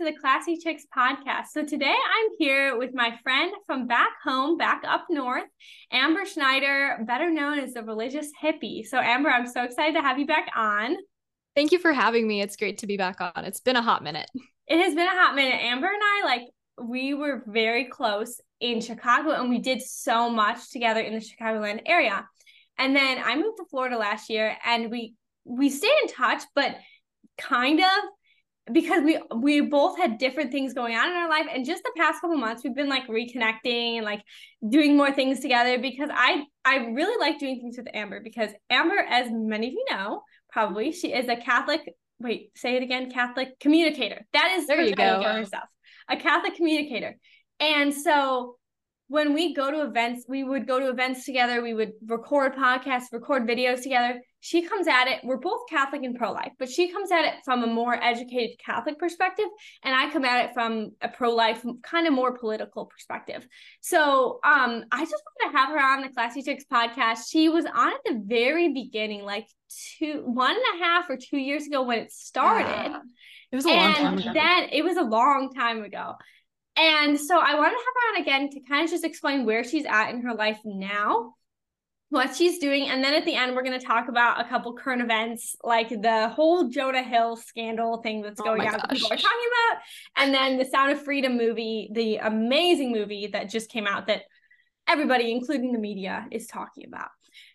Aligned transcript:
to 0.00 0.06
the 0.06 0.18
Classy 0.18 0.56
Chicks 0.56 0.84
podcast. 0.96 1.48
So 1.52 1.62
today 1.62 1.94
I'm 1.94 2.28
here 2.38 2.78
with 2.78 2.94
my 2.94 3.18
friend 3.22 3.52
from 3.66 3.86
back 3.86 4.12
home, 4.24 4.56
back 4.56 4.82
up 4.86 5.04
north, 5.10 5.44
Amber 5.92 6.24
Schneider, 6.24 7.04
better 7.06 7.30
known 7.30 7.58
as 7.58 7.74
the 7.74 7.82
religious 7.82 8.30
hippie. 8.42 8.86
So 8.86 8.98
Amber, 8.98 9.28
I'm 9.28 9.46
so 9.46 9.62
excited 9.62 9.94
to 9.96 10.00
have 10.00 10.18
you 10.18 10.26
back 10.26 10.48
on. 10.56 10.96
Thank 11.54 11.70
you 11.70 11.78
for 11.78 11.92
having 11.92 12.26
me. 12.26 12.40
It's 12.40 12.56
great 12.56 12.78
to 12.78 12.86
be 12.86 12.96
back 12.96 13.20
on. 13.20 13.44
It's 13.44 13.60
been 13.60 13.76
a 13.76 13.82
hot 13.82 14.02
minute. 14.02 14.30
It 14.66 14.78
has 14.78 14.94
been 14.94 15.06
a 15.06 15.10
hot 15.10 15.34
minute. 15.34 15.60
Amber 15.60 15.88
and 15.88 16.02
I 16.02 16.22
like 16.24 16.42
we 16.82 17.12
were 17.12 17.42
very 17.46 17.84
close 17.84 18.40
in 18.58 18.80
Chicago 18.80 19.32
and 19.32 19.50
we 19.50 19.58
did 19.58 19.82
so 19.82 20.30
much 20.30 20.70
together 20.70 21.00
in 21.00 21.12
the 21.12 21.20
Chicagoland 21.20 21.82
area. 21.84 22.26
And 22.78 22.96
then 22.96 23.18
I 23.22 23.36
moved 23.36 23.58
to 23.58 23.66
Florida 23.70 23.98
last 23.98 24.30
year 24.30 24.56
and 24.64 24.90
we 24.90 25.12
we 25.44 25.68
stayed 25.68 25.92
in 26.04 26.08
touch, 26.08 26.42
but 26.54 26.74
kind 27.36 27.80
of 27.80 27.86
because 28.72 29.02
we 29.02 29.20
we 29.36 29.60
both 29.60 29.98
had 29.98 30.18
different 30.18 30.50
things 30.52 30.74
going 30.74 30.96
on 30.96 31.08
in 31.08 31.16
our 31.16 31.28
life. 31.28 31.46
And 31.52 31.64
just 31.64 31.82
the 31.82 31.92
past 31.96 32.20
couple 32.20 32.36
months 32.36 32.62
we've 32.64 32.74
been 32.74 32.88
like 32.88 33.06
reconnecting 33.06 33.96
and 33.96 34.04
like 34.04 34.22
doing 34.68 34.96
more 34.96 35.12
things 35.12 35.40
together 35.40 35.78
because 35.78 36.10
i 36.12 36.44
i 36.64 36.76
really 36.76 37.18
like 37.18 37.38
doing 37.38 37.60
things 37.60 37.76
with 37.78 37.88
amber 37.94 38.20
because 38.22 38.50
amber 38.68 38.96
as 38.96 39.28
many 39.30 39.68
of 39.68 39.72
you 39.72 39.84
know 39.90 40.22
probably 40.50 40.92
she 40.92 41.12
is 41.12 41.28
a 41.28 41.36
catholic 41.36 41.80
wait 42.18 42.50
say 42.54 42.76
it 42.76 42.82
again 42.82 43.10
catholic 43.10 43.58
communicator. 43.60 44.26
That 44.32 44.56
is 44.58 44.66
there 44.66 44.80
you 44.82 44.94
go. 44.94 45.22
for 45.22 45.28
herself 45.28 45.64
a 46.08 46.16
catholic 46.16 46.56
communicator. 46.56 47.16
And 47.60 47.94
so 47.94 48.56
when 49.08 49.34
we 49.34 49.54
go 49.54 49.70
to 49.70 49.82
events 49.82 50.24
we 50.28 50.44
would 50.44 50.66
go 50.66 50.78
to 50.78 50.88
events 50.90 51.24
together. 51.24 51.62
We 51.62 51.74
would 51.74 51.92
record 52.06 52.54
podcasts 52.54 53.12
record 53.12 53.48
videos 53.48 53.82
together 53.82 54.20
she 54.40 54.62
comes 54.62 54.86
at 54.86 55.06
it 55.06 55.20
we're 55.22 55.36
both 55.36 55.60
catholic 55.68 56.02
and 56.02 56.16
pro-life 56.16 56.52
but 56.58 56.68
she 56.68 56.90
comes 56.90 57.10
at 57.10 57.24
it 57.24 57.34
from 57.44 57.62
a 57.62 57.66
more 57.66 57.94
educated 57.94 58.58
catholic 58.58 58.98
perspective 58.98 59.46
and 59.84 59.94
i 59.94 60.10
come 60.10 60.24
at 60.24 60.46
it 60.46 60.54
from 60.54 60.90
a 61.02 61.08
pro-life 61.08 61.64
kind 61.82 62.06
of 62.06 62.12
more 62.12 62.36
political 62.36 62.86
perspective. 62.86 63.46
So 63.80 64.40
um 64.44 64.84
i 64.90 65.04
just 65.04 65.22
wanted 65.24 65.52
to 65.52 65.58
have 65.58 65.70
her 65.70 65.78
on 65.78 66.02
the 66.02 66.08
classy 66.08 66.42
chicks 66.42 66.64
podcast. 66.70 67.30
She 67.30 67.48
was 67.48 67.64
on 67.64 67.92
at 67.92 68.00
the 68.04 68.22
very 68.24 68.72
beginning 68.72 69.22
like 69.24 69.46
two 69.98 70.22
one 70.24 70.50
and 70.50 70.80
a 70.80 70.84
half 70.84 71.08
or 71.08 71.16
two 71.16 71.38
years 71.38 71.66
ago 71.66 71.82
when 71.82 71.98
it 71.98 72.12
started. 72.12 72.66
Yeah. 72.68 73.00
it 73.52 73.56
was 73.56 73.64
a 73.64 73.68
long 73.68 73.94
time 73.94 74.18
ago. 74.18 74.30
then 74.34 74.68
it 74.72 74.82
was 74.82 74.96
a 74.96 75.02
long 75.02 75.52
time 75.54 75.82
ago. 75.82 76.14
And 76.76 77.18
so 77.18 77.38
i 77.38 77.54
wanted 77.54 77.70
to 77.70 77.84
have 77.84 77.94
her 77.94 78.16
on 78.16 78.22
again 78.22 78.50
to 78.50 78.60
kind 78.60 78.84
of 78.84 78.90
just 78.90 79.04
explain 79.04 79.44
where 79.44 79.64
she's 79.64 79.84
at 79.86 80.10
in 80.10 80.22
her 80.22 80.34
life 80.34 80.58
now 80.64 81.34
what 82.10 82.34
she's 82.34 82.58
doing. 82.58 82.88
And 82.88 83.02
then 83.02 83.14
at 83.14 83.24
the 83.24 83.34
end, 83.34 83.54
we're 83.54 83.62
going 83.62 83.78
to 83.78 83.84
talk 83.84 84.08
about 84.08 84.40
a 84.40 84.48
couple 84.48 84.74
current 84.74 85.00
events, 85.00 85.56
like 85.62 85.88
the 85.88 86.28
whole 86.28 86.68
Jonah 86.68 87.02
Hill 87.02 87.36
scandal 87.36 88.02
thing 88.02 88.20
that's 88.20 88.40
oh 88.40 88.44
going 88.44 88.62
oh 88.62 88.66
on 88.66 88.72
that 88.72 88.90
people 88.90 89.12
are 89.12 89.16
talking 89.16 89.48
about. 89.70 89.82
And 90.16 90.34
then 90.34 90.58
the 90.58 90.64
Sound 90.64 90.92
of 90.92 91.02
Freedom 91.02 91.36
movie, 91.36 91.88
the 91.92 92.16
amazing 92.16 92.92
movie 92.92 93.28
that 93.28 93.48
just 93.48 93.70
came 93.70 93.86
out 93.86 94.08
that 94.08 94.22
everybody, 94.88 95.30
including 95.30 95.72
the 95.72 95.78
media, 95.78 96.26
is 96.32 96.48
talking 96.48 96.84
about. 96.86 97.08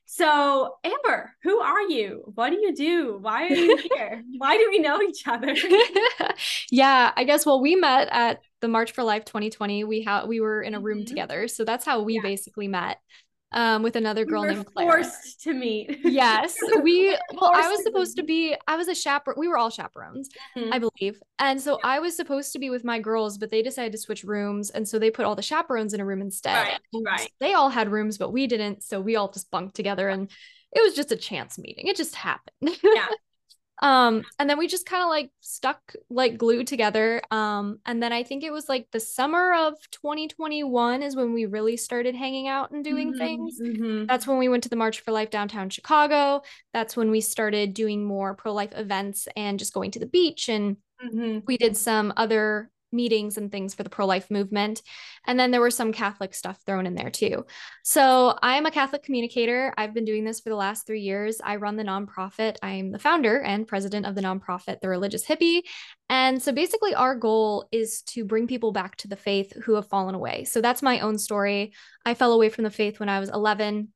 So, 0.05 0.75
Amber, 0.83 1.33
who 1.43 1.59
are 1.59 1.81
you? 1.81 2.31
What 2.35 2.51
do 2.51 2.57
you 2.57 2.73
do? 2.73 3.17
Why 3.19 3.47
are 3.47 3.53
you 3.53 3.77
here? 3.95 4.23
Why 4.37 4.55
do 4.55 4.67
we 4.69 4.79
know 4.79 5.01
each 5.01 5.27
other? 5.27 5.53
yeah, 6.71 7.11
I 7.15 7.23
guess 7.25 7.45
well, 7.45 7.59
we 7.59 7.75
met 7.75 8.07
at 8.11 8.39
the 8.61 8.67
March 8.69 8.93
for 8.93 9.03
Life 9.03 9.25
2020. 9.25 9.83
We 9.83 10.03
had 10.03 10.27
we 10.27 10.39
were 10.39 10.61
in 10.61 10.75
a 10.75 10.79
room 10.79 10.99
mm-hmm. 10.99 11.07
together. 11.07 11.47
So 11.49 11.65
that's 11.65 11.85
how 11.85 12.03
we 12.03 12.15
yeah. 12.15 12.21
basically 12.21 12.67
met 12.67 12.99
um, 13.55 13.81
with 13.81 13.95
another 13.95 14.25
girl 14.25 14.41
we 14.41 14.49
named 14.49 14.65
Claire. 14.67 14.91
Forced 14.91 15.41
to 15.43 15.53
meet. 15.53 15.99
Yes, 16.03 16.55
we. 16.83 17.17
Well, 17.33 17.51
I 17.53 17.67
was 17.69 17.81
supposed 17.83 18.17
to 18.17 18.23
be. 18.23 18.55
I 18.67 18.75
was 18.75 18.87
a 18.87 18.95
chaperone. 18.95 19.39
We 19.39 19.47
were 19.47 19.57
all 19.57 19.69
chaperones, 19.69 20.29
mm-hmm. 20.55 20.71
I 20.71 20.79
believe, 20.79 21.21
and 21.39 21.59
so 21.59 21.79
yeah. 21.83 21.91
I 21.91 21.99
was 21.99 22.15
supposed 22.15 22.53
to 22.53 22.59
be 22.59 22.69
with 22.69 22.83
my 22.83 22.99
girls, 22.99 23.37
but 23.37 23.49
they 23.49 23.61
decided 23.61 23.93
to 23.93 23.97
switch 23.97 24.23
rooms, 24.23 24.69
and 24.69 24.87
so 24.87 24.99
they 24.99 25.09
put 25.09 25.25
all 25.25 25.35
the 25.35 25.41
chaperones 25.41 25.93
in 25.93 26.01
a 26.01 26.05
room 26.05 26.21
instead. 26.21 26.67
Right. 26.93 27.03
right. 27.05 27.31
They 27.39 27.53
all 27.53 27.69
had 27.69 27.91
rooms, 27.91 28.17
but 28.17 28.31
we 28.31 28.45
didn't, 28.45 28.83
so 28.83 28.99
we 28.99 29.15
all 29.15 29.31
just 29.31 29.49
bunked 29.49 29.75
together, 29.75 30.09
and 30.09 30.29
it 30.73 30.83
was 30.83 30.93
just 30.93 31.11
a 31.11 31.15
chance 31.15 31.57
meeting. 31.57 31.87
It 31.87 31.95
just 31.95 32.15
happened. 32.15 32.77
Yeah. 32.83 33.07
um 33.85 34.23
and 34.39 34.49
then 34.49 34.57
we 34.57 34.67
just 34.67 34.87
kind 34.87 35.03
of 35.03 35.09
like 35.09 35.29
stuck 35.41 35.93
like 36.09 36.37
glued 36.37 36.65
together 36.65 37.21
um 37.29 37.79
and 37.85 38.01
then 38.01 38.11
i 38.11 38.23
think 38.23 38.43
it 38.43 38.51
was 38.51 38.67
like 38.67 38.87
the 38.91 38.99
summer 38.99 39.53
of 39.53 39.75
2021 39.91 41.03
is 41.03 41.15
when 41.15 41.33
we 41.33 41.45
really 41.45 41.77
started 41.77 42.15
hanging 42.15 42.47
out 42.47 42.71
and 42.71 42.83
doing 42.83 43.09
mm-hmm, 43.09 43.19
things 43.19 43.59
mm-hmm. 43.61 44.05
that's 44.05 44.25
when 44.25 44.39
we 44.39 44.49
went 44.49 44.63
to 44.63 44.69
the 44.69 44.75
march 44.75 45.01
for 45.01 45.11
life 45.11 45.29
downtown 45.29 45.69
chicago 45.69 46.41
that's 46.73 46.97
when 46.97 47.11
we 47.11 47.21
started 47.21 47.75
doing 47.75 48.03
more 48.03 48.33
pro-life 48.33 48.73
events 48.75 49.27
and 49.35 49.59
just 49.59 49.73
going 49.73 49.91
to 49.91 49.99
the 49.99 50.07
beach 50.07 50.49
and 50.49 50.77
mm-hmm. 51.05 51.39
we 51.45 51.55
did 51.55 51.77
some 51.77 52.11
other 52.17 52.71
meetings 52.95 53.37
and 53.37 53.51
things 53.51 53.73
for 53.73 53.83
the 53.83 53.89
pro 53.89 54.05
life 54.05 54.31
movement. 54.31 54.81
And 55.25 55.39
then 55.39 55.51
there 55.51 55.61
were 55.61 55.71
some 55.71 55.91
Catholic 55.91 56.33
stuff 56.33 56.61
thrown 56.65 56.85
in 56.85 56.95
there 56.95 57.09
too. 57.09 57.45
So 57.83 58.37
I'm 58.41 58.65
a 58.65 58.71
Catholic 58.71 59.03
communicator. 59.03 59.73
I've 59.77 59.93
been 59.93 60.05
doing 60.05 60.23
this 60.23 60.39
for 60.39 60.49
the 60.49 60.55
last 60.55 60.87
three 60.87 61.01
years. 61.01 61.41
I 61.43 61.57
run 61.57 61.75
the 61.75 61.83
nonprofit. 61.83 62.57
I'm 62.61 62.91
the 62.91 62.99
founder 62.99 63.41
and 63.41 63.67
president 63.67 64.05
of 64.05 64.15
the 64.15 64.21
nonprofit, 64.21 64.81
The 64.81 64.89
Religious 64.89 65.25
Hippie. 65.25 65.61
And 66.09 66.41
so 66.41 66.51
basically, 66.51 66.93
our 66.93 67.15
goal 67.15 67.67
is 67.71 68.01
to 68.03 68.25
bring 68.25 68.47
people 68.47 68.71
back 68.71 68.95
to 68.97 69.07
the 69.07 69.15
faith 69.15 69.53
who 69.63 69.73
have 69.73 69.87
fallen 69.87 70.13
away. 70.13 70.43
So 70.43 70.61
that's 70.61 70.83
my 70.83 70.99
own 70.99 71.17
story. 71.17 71.73
I 72.05 72.13
fell 72.13 72.31
away 72.31 72.49
from 72.49 72.63
the 72.63 72.69
faith 72.69 72.99
when 72.99 73.09
I 73.09 73.19
was 73.19 73.29
11 73.29 73.89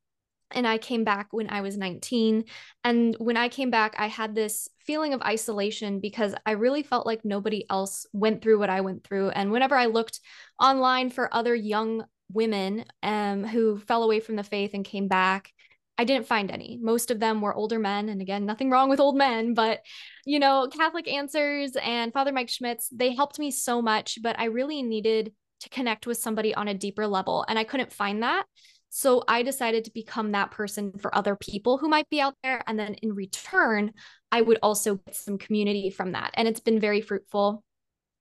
and 0.52 0.68
I 0.68 0.78
came 0.78 1.04
back 1.04 1.28
when 1.32 1.50
I 1.50 1.62
was 1.62 1.78
19. 1.78 2.46
And 2.84 3.16
when 3.20 3.38
I 3.38 3.50
came 3.50 3.70
back, 3.70 3.96
I 3.98 4.08
had 4.08 4.36
this 4.36 4.68
feeling 4.80 5.14
of 5.14 5.22
isolation 5.22 6.00
because 6.00 6.34
I 6.46 6.52
really 6.52 6.84
felt 6.84 7.06
like 7.06 7.24
nobody 7.24 7.66
else 7.70 8.06
went 8.14 8.42
through 8.42 8.60
what 8.60 8.70
I 8.70 8.82
went 8.82 9.04
through. 9.04 9.30
And 9.30 9.52
whenever 9.52 9.76
I 9.76 9.86
looked 9.86 10.20
online 10.60 11.10
for 11.10 11.34
other 11.34 11.54
young 11.54 12.06
women 12.32 12.86
um, 13.04 13.44
who 13.44 13.80
fell 13.80 14.04
away 14.04 14.20
from 14.20 14.36
the 14.36 14.44
faith 14.44 14.72
and 14.74 14.86
came 14.86 15.08
back, 15.08 15.52
I 15.98 16.06
didn't 16.06 16.28
find 16.28 16.50
any. 16.50 16.80
Most 16.82 17.12
of 17.12 17.20
them 17.20 17.42
were 17.42 17.54
older 17.54 17.78
men. 17.78 18.08
And 18.08 18.22
again, 18.22 18.46
nothing 18.46 18.70
wrong 18.70 18.90
with 18.90 19.02
old 19.02 19.18
men, 19.18 19.54
but 19.54 19.82
you 20.26 20.40
know, 20.40 20.70
Catholic 20.72 21.12
Answers 21.12 21.76
and 21.76 22.14
Father 22.14 22.32
Mike 22.32 22.50
Schmitz, 22.50 22.88
they 22.90 23.14
helped 23.14 23.38
me 23.38 23.52
so 23.52 23.82
much, 23.82 24.20
but 24.22 24.40
I 24.40 24.46
really 24.46 24.82
needed 24.82 25.34
to 25.60 25.70
connect 25.70 26.08
with 26.08 26.18
somebody 26.18 26.56
on 26.56 26.68
a 26.68 26.74
deeper 26.74 27.06
level. 27.06 27.46
And 27.48 27.60
I 27.60 27.66
couldn't 27.66 27.92
find 27.92 28.24
that. 28.24 28.46
So 28.90 29.24
I 29.28 29.44
decided 29.44 29.86
to 29.86 29.92
become 29.94 30.32
that 30.32 30.52
person 30.52 30.94
for 31.00 31.16
other 31.16 31.36
people 31.36 31.78
who 31.78 31.88
might 31.88 32.10
be 32.10 32.22
out 32.22 32.36
there. 32.44 32.64
And 32.68 32.78
then 32.78 32.96
in 32.96 33.14
return, 33.14 33.94
I 34.32 34.42
would 34.42 34.60
also 34.62 34.96
get 34.96 35.16
some 35.16 35.38
community 35.38 35.90
from 35.90 36.14
that. 36.14 36.32
And 36.34 36.48
it's 36.48 36.60
been 36.60 36.80
very 36.80 37.02
fruitful 37.02 37.64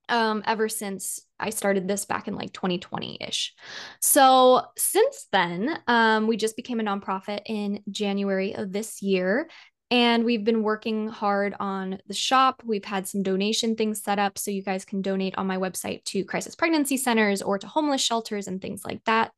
um, 0.09 0.43
ever 0.47 0.69
since 0.69 1.21
I 1.39 1.51
started 1.51 1.87
this 1.87 2.05
back 2.05 2.29
in 2.29 2.35
like 2.35 2.53
2020 2.53 3.19
ish. 3.21 3.55
So 4.01 4.63
since 4.77 5.27
then, 5.33 5.79
um, 5.87 6.27
we 6.27 6.37
just 6.37 6.57
became 6.57 6.81
a 6.81 6.85
nonprofit 6.85 7.43
in 7.47 7.83
January 7.91 8.55
of 8.55 8.73
this 8.73 9.03
year. 9.03 9.49
And 9.91 10.25
we've 10.25 10.45
been 10.45 10.63
working 10.63 11.09
hard 11.09 11.55
on 11.59 11.99
the 12.07 12.15
shop. 12.15 12.63
We've 12.65 12.85
had 12.85 13.09
some 13.09 13.23
donation 13.23 13.75
things 13.75 14.03
set 14.03 14.19
up 14.19 14.37
so 14.37 14.51
you 14.51 14.63
guys 14.63 14.85
can 14.85 15.01
donate 15.01 15.39
on 15.39 15.47
my 15.47 15.57
website 15.57 16.05
to 16.07 16.25
crisis 16.25 16.55
pregnancy 16.55 16.99
centers 16.99 17.41
or 17.41 17.59
to 17.59 17.67
homeless 17.67 18.03
shelters 18.03 18.49
and 18.49 18.61
things 18.61 18.85
like 18.85 19.03
that. 19.05 19.33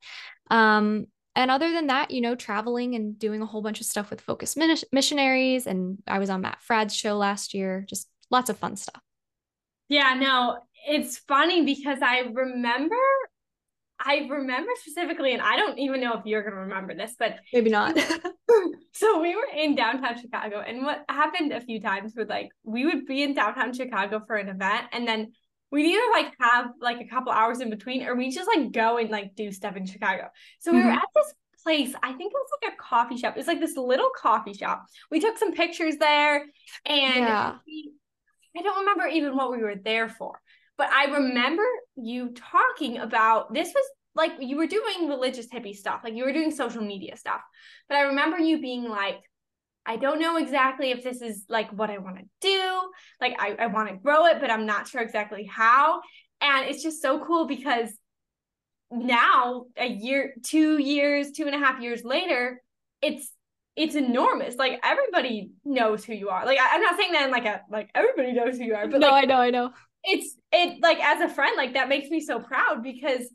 Um, 0.49 1.07
and 1.35 1.49
other 1.49 1.71
than 1.71 1.87
that, 1.87 2.11
you 2.11 2.21
know, 2.21 2.35
traveling 2.35 2.95
and 2.95 3.17
doing 3.17 3.41
a 3.41 3.45
whole 3.45 3.61
bunch 3.61 3.79
of 3.79 3.85
stuff 3.85 4.09
with 4.09 4.19
Focus 4.19 4.57
Missionaries. 4.91 5.65
And 5.65 5.99
I 6.07 6.19
was 6.19 6.29
on 6.29 6.41
Matt 6.41 6.61
Fradd's 6.61 6.95
show 6.95 7.15
last 7.15 7.53
year, 7.53 7.85
just 7.87 8.09
lots 8.29 8.49
of 8.49 8.57
fun 8.57 8.75
stuff. 8.75 9.01
Yeah, 9.87 10.13
no, 10.13 10.57
it's 10.87 11.17
funny 11.17 11.63
because 11.65 11.99
I 12.01 12.19
remember, 12.31 12.95
I 13.99 14.27
remember 14.29 14.71
specifically, 14.81 15.33
and 15.33 15.41
I 15.41 15.55
don't 15.55 15.79
even 15.79 16.01
know 16.01 16.17
if 16.17 16.25
you're 16.25 16.41
going 16.41 16.53
to 16.53 16.61
remember 16.61 16.95
this, 16.95 17.15
but 17.17 17.35
maybe 17.53 17.69
not. 17.69 17.97
so 18.93 19.21
we 19.21 19.35
were 19.35 19.47
in 19.55 19.75
downtown 19.75 20.19
Chicago, 20.19 20.59
and 20.59 20.83
what 20.83 21.03
happened 21.09 21.51
a 21.51 21.61
few 21.61 21.81
times 21.81 22.13
was 22.15 22.27
like 22.27 22.49
we 22.63 22.85
would 22.85 23.05
be 23.05 23.23
in 23.23 23.33
downtown 23.33 23.73
Chicago 23.73 24.21
for 24.25 24.37
an 24.37 24.49
event, 24.49 24.85
and 24.91 25.07
then 25.07 25.33
we'd 25.71 25.85
either 25.85 26.11
like 26.13 26.33
have 26.39 26.71
like 26.79 26.99
a 27.01 27.07
couple 27.07 27.31
hours 27.31 27.61
in 27.61 27.69
between 27.69 28.03
or 28.03 28.15
we 28.15 28.29
just 28.29 28.47
like 28.47 28.71
go 28.71 28.97
and 28.97 29.09
like 29.09 29.35
do 29.35 29.51
stuff 29.51 29.75
in 29.75 29.85
Chicago. 29.85 30.27
So 30.59 30.71
we 30.71 30.79
mm-hmm. 30.79 30.87
were 30.87 30.93
at 30.93 31.07
this 31.15 31.33
place. 31.63 31.93
I 32.03 32.13
think 32.13 32.33
it 32.33 32.37
was 32.37 32.49
like 32.61 32.73
a 32.73 32.77
coffee 32.77 33.17
shop. 33.17 33.35
It 33.35 33.39
was 33.39 33.47
like 33.47 33.59
this 33.59 33.77
little 33.77 34.09
coffee 34.15 34.53
shop. 34.53 34.85
We 35.09 35.19
took 35.19 35.37
some 35.37 35.53
pictures 35.53 35.95
there 35.97 36.45
and 36.85 37.15
yeah. 37.15 37.55
we, 37.65 37.93
I 38.57 38.61
don't 38.61 38.79
remember 38.79 39.07
even 39.07 39.35
what 39.35 39.51
we 39.51 39.59
were 39.59 39.75
there 39.75 40.09
for. 40.09 40.39
But 40.77 40.89
I 40.89 41.05
remember 41.05 41.63
you 41.95 42.33
talking 42.33 42.97
about 42.97 43.53
this 43.53 43.71
was 43.73 43.85
like 44.15 44.33
you 44.39 44.57
were 44.57 44.67
doing 44.67 45.07
religious 45.07 45.47
hippie 45.47 45.75
stuff, 45.75 46.01
like 46.03 46.15
you 46.15 46.25
were 46.25 46.33
doing 46.33 46.51
social 46.51 46.83
media 46.83 47.15
stuff. 47.15 47.41
But 47.87 47.97
I 47.97 48.01
remember 48.01 48.39
you 48.39 48.59
being 48.59 48.89
like, 48.89 49.21
I 49.85 49.97
don't 49.97 50.19
know 50.19 50.37
exactly 50.37 50.91
if 50.91 51.03
this 51.03 51.21
is 51.21 51.45
like 51.49 51.71
what 51.71 51.89
I 51.89 51.97
want 51.97 52.17
to 52.17 52.25
do. 52.41 52.91
Like 53.19 53.35
I, 53.39 53.55
I 53.59 53.67
want 53.67 53.89
to 53.89 53.95
grow 53.95 54.25
it, 54.27 54.39
but 54.39 54.51
I'm 54.51 54.65
not 54.65 54.87
sure 54.87 55.01
exactly 55.01 55.45
how. 55.45 56.01
And 56.39 56.67
it's 56.67 56.83
just 56.83 57.01
so 57.01 57.23
cool 57.25 57.47
because 57.47 57.89
now 58.91 59.65
a 59.77 59.87
year, 59.87 60.33
two 60.43 60.77
years, 60.77 61.31
two 61.31 61.45
and 61.45 61.55
a 61.55 61.59
half 61.59 61.81
years 61.81 62.03
later, 62.03 62.61
it's 63.01 63.31
it's 63.75 63.95
enormous. 63.95 64.55
Like 64.55 64.79
everybody 64.83 65.51
knows 65.63 66.03
who 66.03 66.13
you 66.13 66.29
are. 66.29 66.45
Like 66.45 66.59
I, 66.59 66.75
am 66.75 66.81
not 66.81 66.97
saying 66.97 67.13
that 67.13 67.25
in 67.25 67.31
like 67.31 67.45
a 67.45 67.61
like 67.69 67.89
everybody 67.95 68.33
knows 68.33 68.57
who 68.57 68.65
you 68.65 68.75
are, 68.75 68.87
but 68.87 68.99
no, 68.99 69.09
like, 69.09 69.23
I 69.23 69.27
know, 69.27 69.37
I 69.37 69.49
know. 69.49 69.71
it's 70.03 70.35
it 70.51 70.81
like 70.81 70.99
as 70.99 71.21
a 71.21 71.33
friend, 71.33 71.55
like 71.57 71.73
that 71.73 71.89
makes 71.89 72.09
me 72.09 72.19
so 72.19 72.39
proud 72.39 72.83
because 72.83 73.27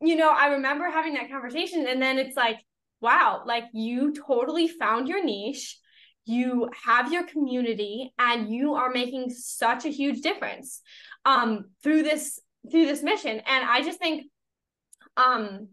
you 0.00 0.16
know, 0.16 0.30
I 0.30 0.48
remember 0.48 0.90
having 0.90 1.14
that 1.14 1.30
conversation 1.30 1.86
and 1.88 2.00
then 2.00 2.18
it's 2.18 2.36
like, 2.36 2.58
wow, 3.04 3.42
like 3.46 3.64
you 3.72 4.14
totally 4.14 4.66
found 4.66 5.08
your 5.08 5.22
niche. 5.22 5.78
You 6.24 6.70
have 6.86 7.12
your 7.12 7.24
community 7.24 8.14
and 8.18 8.48
you 8.48 8.74
are 8.74 8.90
making 8.90 9.28
such 9.28 9.84
a 9.84 9.90
huge 9.90 10.22
difference 10.22 10.80
um 11.26 11.66
through 11.82 12.02
this 12.02 12.40
through 12.70 12.86
this 12.86 13.02
mission. 13.02 13.42
And 13.46 13.64
I 13.76 13.82
just 13.82 13.98
think 13.98 14.26
um 15.18 15.68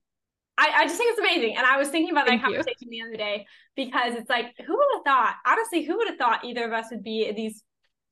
I, 0.58 0.72
I 0.82 0.86
just 0.86 0.98
think 0.98 1.12
it's 1.12 1.20
amazing. 1.20 1.56
And 1.58 1.66
I 1.66 1.78
was 1.78 1.88
thinking 1.88 2.12
about 2.12 2.28
Thank 2.28 2.42
that 2.42 2.48
conversation 2.48 2.90
you. 2.90 3.02
the 3.02 3.08
other 3.08 3.18
day 3.18 3.48
because 3.76 4.14
it's 4.16 4.30
like, 4.30 4.54
who 4.68 4.76
would 4.78 4.88
have 4.96 5.04
thought? 5.06 5.36
Honestly, 5.48 5.84
who 5.84 5.98
would 5.98 6.10
have 6.10 6.18
thought 6.18 6.46
either 6.46 6.66
of 6.66 6.74
us 6.74 6.88
would 6.92 7.04
be 7.04 7.32
these 7.32 7.64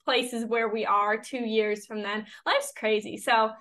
places 0.06 0.46
where 0.46 0.70
we 0.70 0.86
are 0.86 1.18
two 1.18 1.46
years 1.46 1.86
from 1.86 2.02
then? 2.02 2.26
Life's 2.46 2.72
crazy. 2.76 3.18
So 3.18 3.52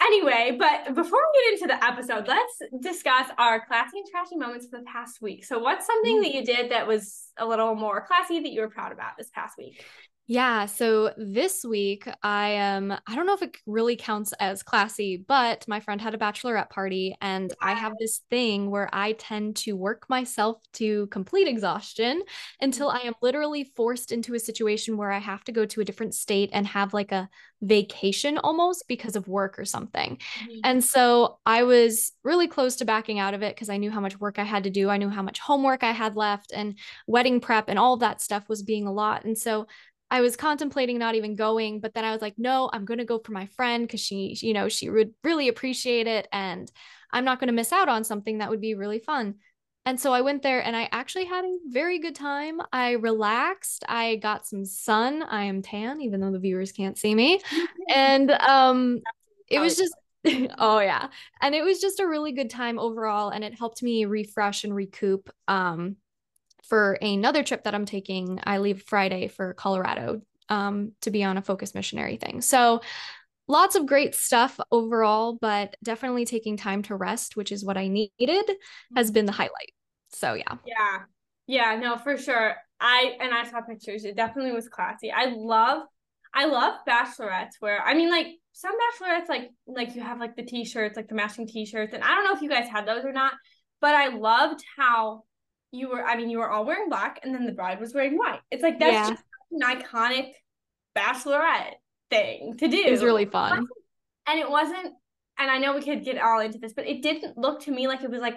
anyway, 0.00 0.56
but 0.58 0.94
before 0.94 1.20
we 1.20 1.44
get 1.44 1.62
into 1.62 1.66
the 1.66 1.84
episode, 1.84 2.28
let's 2.28 2.62
discuss 2.80 3.28
our 3.38 3.64
classy 3.66 3.98
and 3.98 4.06
trashy 4.10 4.36
moments 4.36 4.66
for 4.70 4.78
the 4.78 4.84
past 4.84 5.20
week. 5.20 5.44
So 5.44 5.58
what's 5.58 5.86
something 5.86 6.18
mm. 6.18 6.22
that 6.22 6.34
you 6.34 6.44
did 6.44 6.70
that 6.70 6.86
was 6.86 7.32
a 7.36 7.46
little 7.46 7.74
more 7.74 8.04
classy 8.06 8.40
that 8.40 8.50
you 8.50 8.60
were 8.60 8.70
proud 8.70 8.92
about 8.92 9.16
this 9.18 9.30
past 9.34 9.56
week? 9.58 9.84
Yeah, 10.30 10.66
so 10.66 11.12
this 11.16 11.64
week 11.64 12.08
I 12.22 12.50
am 12.50 12.92
I 12.92 13.16
don't 13.16 13.26
know 13.26 13.34
if 13.34 13.42
it 13.42 13.56
really 13.66 13.96
counts 13.96 14.32
as 14.38 14.62
classy, 14.62 15.16
but 15.16 15.66
my 15.66 15.80
friend 15.80 16.00
had 16.00 16.14
a 16.14 16.18
bachelorette 16.18 16.70
party 16.70 17.16
and 17.20 17.52
I 17.60 17.74
have 17.74 17.94
this 17.98 18.20
thing 18.30 18.70
where 18.70 18.88
I 18.92 19.14
tend 19.14 19.56
to 19.56 19.72
work 19.72 20.08
myself 20.08 20.58
to 20.74 21.08
complete 21.08 21.48
exhaustion 21.48 22.22
until 22.60 22.90
I 22.90 23.00
am 23.00 23.14
literally 23.20 23.72
forced 23.74 24.12
into 24.12 24.36
a 24.36 24.38
situation 24.38 24.96
where 24.96 25.10
I 25.10 25.18
have 25.18 25.42
to 25.46 25.52
go 25.52 25.66
to 25.66 25.80
a 25.80 25.84
different 25.84 26.14
state 26.14 26.50
and 26.52 26.64
have 26.64 26.94
like 26.94 27.10
a 27.10 27.28
vacation 27.62 28.38
almost 28.38 28.86
because 28.86 29.16
of 29.16 29.28
work 29.28 29.58
or 29.58 29.64
something. 29.64 30.16
Mm-hmm. 30.16 30.60
And 30.62 30.84
so 30.84 31.38
I 31.44 31.64
was 31.64 32.12
really 32.22 32.46
close 32.46 32.76
to 32.76 32.84
backing 32.84 33.18
out 33.18 33.34
of 33.34 33.42
it 33.42 33.54
because 33.54 33.68
I 33.68 33.76
knew 33.76 33.90
how 33.90 34.00
much 34.00 34.18
work 34.18 34.38
I 34.38 34.44
had 34.44 34.62
to 34.64 34.70
do. 34.70 34.88
I 34.88 34.96
knew 34.96 35.10
how 35.10 35.22
much 35.22 35.40
homework 35.40 35.82
I 35.82 35.92
had 35.92 36.16
left 36.16 36.52
and 36.54 36.78
wedding 37.06 37.40
prep 37.40 37.68
and 37.68 37.78
all 37.78 37.96
that 37.98 38.22
stuff 38.22 38.48
was 38.48 38.62
being 38.62 38.86
a 38.86 38.92
lot. 38.92 39.24
And 39.24 39.36
so 39.36 39.66
I 40.10 40.20
was 40.20 40.36
contemplating 40.36 40.98
not 40.98 41.14
even 41.14 41.36
going, 41.36 41.80
but 41.80 41.94
then 41.94 42.04
I 42.04 42.12
was 42.12 42.20
like, 42.20 42.34
no, 42.36 42.68
I'm 42.72 42.84
going 42.84 42.98
to 42.98 43.04
go 43.04 43.18
for 43.18 43.32
my 43.32 43.46
friend 43.46 43.86
because 43.86 44.00
she, 44.00 44.36
you 44.40 44.52
know, 44.52 44.68
she 44.68 44.90
would 44.90 45.14
really 45.22 45.48
appreciate 45.48 46.06
it. 46.06 46.26
And 46.32 46.70
I'm 47.12 47.24
not 47.24 47.38
going 47.38 47.48
to 47.48 47.54
miss 47.54 47.72
out 47.72 47.88
on 47.88 48.02
something 48.02 48.38
that 48.38 48.50
would 48.50 48.60
be 48.60 48.74
really 48.74 48.98
fun. 48.98 49.36
And 49.86 49.98
so 49.98 50.12
I 50.12 50.20
went 50.20 50.42
there 50.42 50.62
and 50.64 50.76
I 50.76 50.88
actually 50.92 51.24
had 51.24 51.44
a 51.44 51.56
very 51.68 51.98
good 52.00 52.14
time. 52.14 52.60
I 52.72 52.92
relaxed. 52.92 53.84
I 53.88 54.16
got 54.16 54.46
some 54.46 54.64
sun. 54.64 55.22
I 55.22 55.44
am 55.44 55.62
tan, 55.62 56.02
even 56.02 56.20
though 56.20 56.32
the 56.32 56.38
viewers 56.38 56.72
can't 56.72 56.98
see 56.98 57.14
me. 57.14 57.40
And 57.92 58.30
um, 58.30 59.00
it 59.48 59.58
was 59.58 59.76
just, 59.76 59.92
oh, 60.58 60.78
yeah. 60.78 61.08
And 61.40 61.56
it 61.56 61.64
was 61.64 61.80
just 61.80 61.98
a 61.98 62.06
really 62.06 62.30
good 62.30 62.50
time 62.50 62.78
overall. 62.78 63.30
And 63.30 63.42
it 63.42 63.58
helped 63.58 63.82
me 63.82 64.04
refresh 64.04 64.62
and 64.62 64.72
recoup. 64.72 65.28
Um, 65.48 65.96
for 66.70 66.92
another 67.02 67.42
trip 67.42 67.64
that 67.64 67.74
I'm 67.74 67.84
taking. 67.84 68.40
I 68.44 68.58
leave 68.58 68.84
Friday 68.86 69.28
for 69.28 69.52
Colorado 69.52 70.22
um, 70.48 70.92
to 71.02 71.10
be 71.10 71.22
on 71.22 71.36
a 71.36 71.42
focus 71.42 71.74
missionary 71.74 72.16
thing. 72.16 72.40
So 72.40 72.80
lots 73.48 73.74
of 73.74 73.84
great 73.84 74.14
stuff 74.14 74.58
overall, 74.70 75.36
but 75.38 75.76
definitely 75.82 76.24
taking 76.24 76.56
time 76.56 76.82
to 76.84 76.94
rest, 76.94 77.36
which 77.36 77.52
is 77.52 77.64
what 77.64 77.76
I 77.76 77.88
needed, 77.88 78.50
has 78.96 79.10
been 79.10 79.26
the 79.26 79.32
highlight. 79.32 79.72
So 80.10 80.34
yeah. 80.34 80.56
Yeah. 80.64 80.98
Yeah, 81.46 81.76
no, 81.76 81.96
for 81.98 82.16
sure. 82.16 82.54
I 82.80 83.16
and 83.20 83.34
I 83.34 83.44
saw 83.50 83.60
pictures. 83.60 84.04
It 84.04 84.16
definitely 84.16 84.52
was 84.52 84.68
classy. 84.68 85.10
I 85.10 85.26
love 85.26 85.82
I 86.32 86.46
love 86.46 86.74
bachelorettes 86.88 87.54
where 87.58 87.82
I 87.82 87.94
mean 87.94 88.08
like 88.08 88.28
some 88.52 88.72
bachelorettes 88.72 89.28
like 89.28 89.50
like 89.66 89.96
you 89.96 90.02
have 90.02 90.20
like 90.20 90.36
the 90.36 90.44
t-shirts, 90.44 90.96
like 90.96 91.08
the 91.08 91.16
matching 91.16 91.48
t-shirts. 91.48 91.92
And 91.92 92.04
I 92.04 92.14
don't 92.14 92.24
know 92.24 92.34
if 92.34 92.42
you 92.42 92.48
guys 92.48 92.68
had 92.68 92.86
those 92.86 93.04
or 93.04 93.12
not, 93.12 93.32
but 93.80 93.96
I 93.96 94.08
loved 94.08 94.62
how 94.78 95.24
you 95.72 95.88
were 95.88 96.04
I 96.04 96.16
mean 96.16 96.30
you 96.30 96.38
were 96.38 96.50
all 96.50 96.64
wearing 96.64 96.88
black 96.88 97.20
and 97.22 97.34
then 97.34 97.46
the 97.46 97.52
bride 97.52 97.80
was 97.80 97.94
wearing 97.94 98.16
white. 98.16 98.40
It's 98.50 98.62
like 98.62 98.78
that's 98.78 99.08
yeah. 99.08 99.10
just 99.10 99.24
an 99.52 99.60
iconic 99.60 100.32
bachelorette 100.96 101.74
thing 102.10 102.56
to 102.58 102.68
do. 102.68 102.76
It 102.76 102.90
was 102.90 103.04
really 103.04 103.26
fun. 103.26 103.66
And 104.26 104.38
it 104.38 104.48
wasn't 104.48 104.94
and 105.38 105.50
I 105.50 105.58
know 105.58 105.74
we 105.74 105.82
could 105.82 106.04
get 106.04 106.18
all 106.18 106.40
into 106.40 106.58
this, 106.58 106.74
but 106.74 106.86
it 106.86 107.02
didn't 107.02 107.38
look 107.38 107.62
to 107.64 107.70
me 107.70 107.88
like 107.88 108.02
it 108.02 108.10
was 108.10 108.20
like 108.20 108.36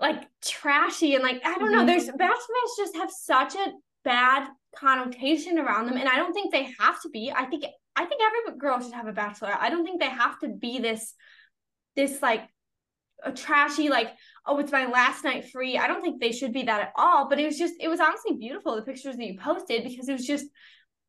like 0.00 0.28
trashy 0.44 1.14
and 1.14 1.22
like 1.22 1.40
I 1.44 1.54
don't 1.58 1.68
mm-hmm. 1.68 1.76
know. 1.76 1.86
There's 1.86 2.08
bachelorettes 2.08 2.76
just 2.76 2.96
have 2.96 3.10
such 3.10 3.54
a 3.54 3.72
bad 4.04 4.48
connotation 4.76 5.58
around 5.58 5.86
them, 5.86 5.96
and 5.96 6.08
I 6.08 6.16
don't 6.16 6.32
think 6.32 6.52
they 6.52 6.72
have 6.78 7.00
to 7.02 7.10
be. 7.10 7.32
I 7.34 7.44
think 7.44 7.64
I 7.94 8.04
think 8.04 8.20
every 8.22 8.58
girl 8.58 8.80
should 8.80 8.94
have 8.94 9.06
a 9.06 9.12
bachelorette. 9.12 9.60
I 9.60 9.70
don't 9.70 9.84
think 9.84 10.00
they 10.00 10.08
have 10.08 10.38
to 10.40 10.48
be 10.48 10.78
this 10.80 11.14
this 11.94 12.20
like 12.22 12.42
a 13.24 13.32
trashy 13.32 13.88
like 13.88 14.10
oh 14.46 14.58
it's 14.58 14.72
my 14.72 14.86
last 14.86 15.24
night 15.24 15.50
free. 15.50 15.78
I 15.78 15.86
don't 15.86 16.02
think 16.02 16.20
they 16.20 16.32
should 16.32 16.52
be 16.52 16.64
that 16.64 16.80
at 16.80 16.92
all 16.96 17.28
but 17.28 17.38
it 17.38 17.46
was 17.46 17.58
just 17.58 17.74
it 17.80 17.88
was 17.88 18.00
honestly 18.00 18.36
beautiful 18.36 18.76
the 18.76 18.82
pictures 18.82 19.16
that 19.16 19.24
you 19.24 19.38
posted 19.38 19.84
because 19.84 20.08
it 20.08 20.12
was 20.12 20.26
just 20.26 20.46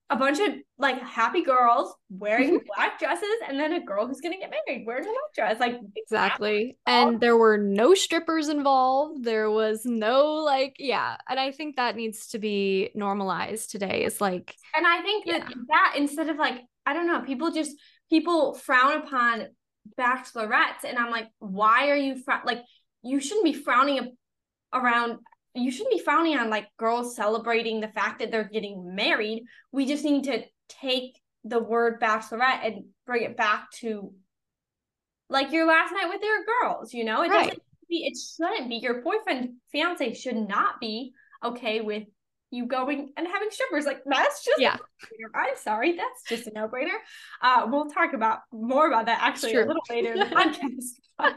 a 0.10 0.16
bunch 0.16 0.40
of 0.40 0.54
like 0.78 1.02
happy 1.02 1.44
girls 1.44 1.94
wearing 2.10 2.60
black 2.76 3.00
dresses 3.00 3.28
and 3.48 3.60
then 3.60 3.74
a 3.74 3.84
girl 3.84 4.06
who's 4.06 4.22
gonna 4.22 4.38
get 4.38 4.52
married 4.52 4.86
wearing 4.86 5.06
a 5.06 5.08
white 5.08 5.34
dress. 5.36 5.60
Like 5.60 5.80
exactly. 5.96 6.78
and 6.86 7.20
there 7.20 7.38
were 7.38 7.58
no 7.58 7.94
strippers 7.94 8.50
involved. 8.50 9.24
There 9.24 9.50
was 9.50 9.86
no 9.86 10.34
like 10.36 10.76
yeah. 10.78 11.18
And 11.30 11.40
i 11.40 11.52
think 11.52 11.76
that 11.76 11.96
needs 11.96 12.28
to 12.28 12.40
be 12.40 12.92
normalized 12.96 13.72
today. 13.72 14.04
It's 14.04 14.22
like 14.22 14.56
and 14.76 14.86
i 14.86 15.02
think 15.02 15.26
yeah. 15.26 15.40
that 15.40 15.54
that 15.70 15.94
instead 15.98 16.30
of 16.30 16.38
like 16.38 16.62
i 16.86 16.94
don't 16.94 17.08
know 17.08 17.22
people 17.22 17.52
just 17.52 17.76
people 18.10 18.54
frown 18.54 18.98
upon 19.02 19.48
bachelorettes. 19.98 20.84
And 20.88 20.98
i'm 20.98 21.12
like 21.12 21.28
why 21.40 21.90
are 21.90 21.96
you 21.96 22.22
fr- 22.24 22.46
like 22.46 22.62
you 23.04 23.20
shouldn't 23.20 23.46
be 23.46 23.54
frowning 23.54 24.16
around 24.74 25.20
you 25.56 25.72
shouldn't 25.72 25.96
be 25.96 26.04
frowning 26.04 26.38
on 26.38 26.50
like 26.50 26.68
girls 26.78 27.16
celebrating 27.16 27.80
the 27.80 27.88
fact 27.88 28.20
that 28.20 28.32
they're 28.32 28.50
getting 28.52 28.96
married. 28.96 29.44
We 29.72 29.86
just 29.86 30.04
need 30.04 30.24
to 30.26 30.44
take 30.68 31.20
the 31.44 31.60
word 31.60 32.02
bachelorette 32.02 32.66
and 32.66 32.86
bring 33.06 33.24
it 33.24 33.38
back 33.38 33.70
to 33.82 34.14
like 35.30 35.52
your 35.52 35.68
last 35.68 35.92
night 35.92 36.10
with 36.10 36.22
your 36.24 36.44
girls 36.46 36.94
you 36.94 37.04
know? 37.04 37.24
It 37.24 37.30
right. 37.30 37.50
doesn't 37.50 37.64
be 37.90 38.06
it 38.06 38.18
shouldn't 38.18 38.70
be. 38.70 38.78
Your 38.78 39.02
boyfriend 39.02 39.56
fiance 39.72 40.14
should 40.16 40.38
not 40.38 40.80
be 40.80 41.14
okay 41.44 41.82
with 41.82 42.04
you 42.54 42.66
going 42.68 43.12
and 43.18 43.28
having 43.28 43.50
strippers. 43.52 43.86
Like 43.86 44.02
that's 44.06 44.46
just 44.46 44.62
yeah. 44.62 44.78
I'm 45.36 45.56
sorry, 45.56 45.98
that's 45.98 46.24
just 46.28 46.48
a 46.48 46.52
no 46.54 46.68
brainer. 46.68 46.98
Uh, 47.42 47.68
we'll 47.70 47.90
talk 47.90 48.14
about 48.14 48.40
more 48.52 48.88
about 48.88 49.08
that 49.08 49.20
actually 49.22 49.56
a 49.56 49.66
little 49.66 49.82
later 49.90 50.14
in 50.14 50.20
the 50.20 50.26
podcast. 51.20 51.32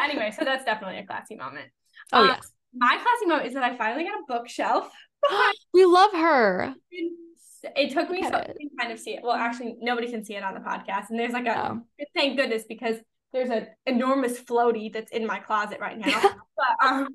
anyway, 0.00 0.32
so 0.36 0.44
that's 0.44 0.64
definitely 0.64 0.98
a 0.98 1.06
classy 1.06 1.36
moment. 1.36 1.66
Oh 2.12 2.24
uh, 2.24 2.26
yes, 2.26 2.52
my 2.74 2.96
classy 2.96 3.26
moment 3.26 3.48
is 3.48 3.54
that 3.54 3.64
I 3.64 3.76
finally 3.76 4.04
got 4.04 4.14
a 4.14 4.24
bookshelf. 4.28 4.90
we 5.74 5.84
love 5.84 6.12
her. 6.12 6.74
It 7.74 7.92
took 7.92 8.08
me 8.08 8.22
so 8.22 8.30
to 8.30 8.54
kind 8.78 8.92
of 8.92 9.00
see 9.00 9.14
it. 9.14 9.22
Well, 9.22 9.34
actually, 9.34 9.76
nobody 9.80 10.08
can 10.08 10.24
see 10.24 10.36
it 10.36 10.44
on 10.44 10.54
the 10.54 10.60
podcast, 10.60 11.10
and 11.10 11.18
there's 11.18 11.32
like 11.32 11.46
a 11.46 11.72
oh. 11.72 11.80
thank 12.14 12.36
goodness 12.36 12.64
because 12.68 12.96
there's 13.32 13.50
an 13.50 13.66
enormous 13.86 14.40
floaty 14.40 14.92
that's 14.92 15.10
in 15.10 15.26
my 15.26 15.38
closet 15.38 15.80
right 15.80 15.98
now. 15.98 16.20
but 16.56 16.86
um, 16.86 17.08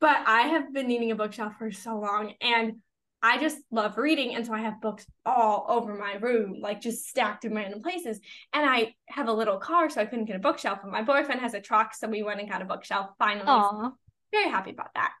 but 0.00 0.16
I 0.26 0.42
have 0.42 0.72
been 0.72 0.88
needing 0.88 1.10
a 1.10 1.16
bookshelf 1.16 1.54
for 1.58 1.70
so 1.70 1.98
long 1.98 2.34
and 2.40 2.74
I 3.22 3.38
just 3.38 3.58
love 3.70 3.96
reading. 3.96 4.34
And 4.34 4.46
so 4.46 4.52
I 4.52 4.60
have 4.60 4.80
books 4.80 5.06
all 5.24 5.66
over 5.68 5.94
my 5.94 6.14
room, 6.14 6.60
like 6.60 6.80
just 6.80 7.08
stacked 7.08 7.44
in 7.44 7.54
random 7.54 7.82
places. 7.82 8.20
And 8.52 8.68
I 8.68 8.94
have 9.08 9.28
a 9.28 9.32
little 9.32 9.58
car, 9.58 9.90
so 9.90 10.00
I 10.00 10.04
couldn't 10.04 10.26
get 10.26 10.36
a 10.36 10.40
bookshelf. 10.40 10.80
And 10.82 10.92
my 10.92 11.02
boyfriend 11.02 11.40
has 11.40 11.54
a 11.54 11.60
truck, 11.60 11.94
so 11.94 12.08
we 12.08 12.22
went 12.22 12.40
and 12.40 12.48
got 12.48 12.62
a 12.62 12.66
bookshelf 12.66 13.10
finally. 13.18 13.46
Aww. 13.46 13.92
Very 14.32 14.48
happy 14.48 14.70
about 14.70 14.94
that. 14.94 15.12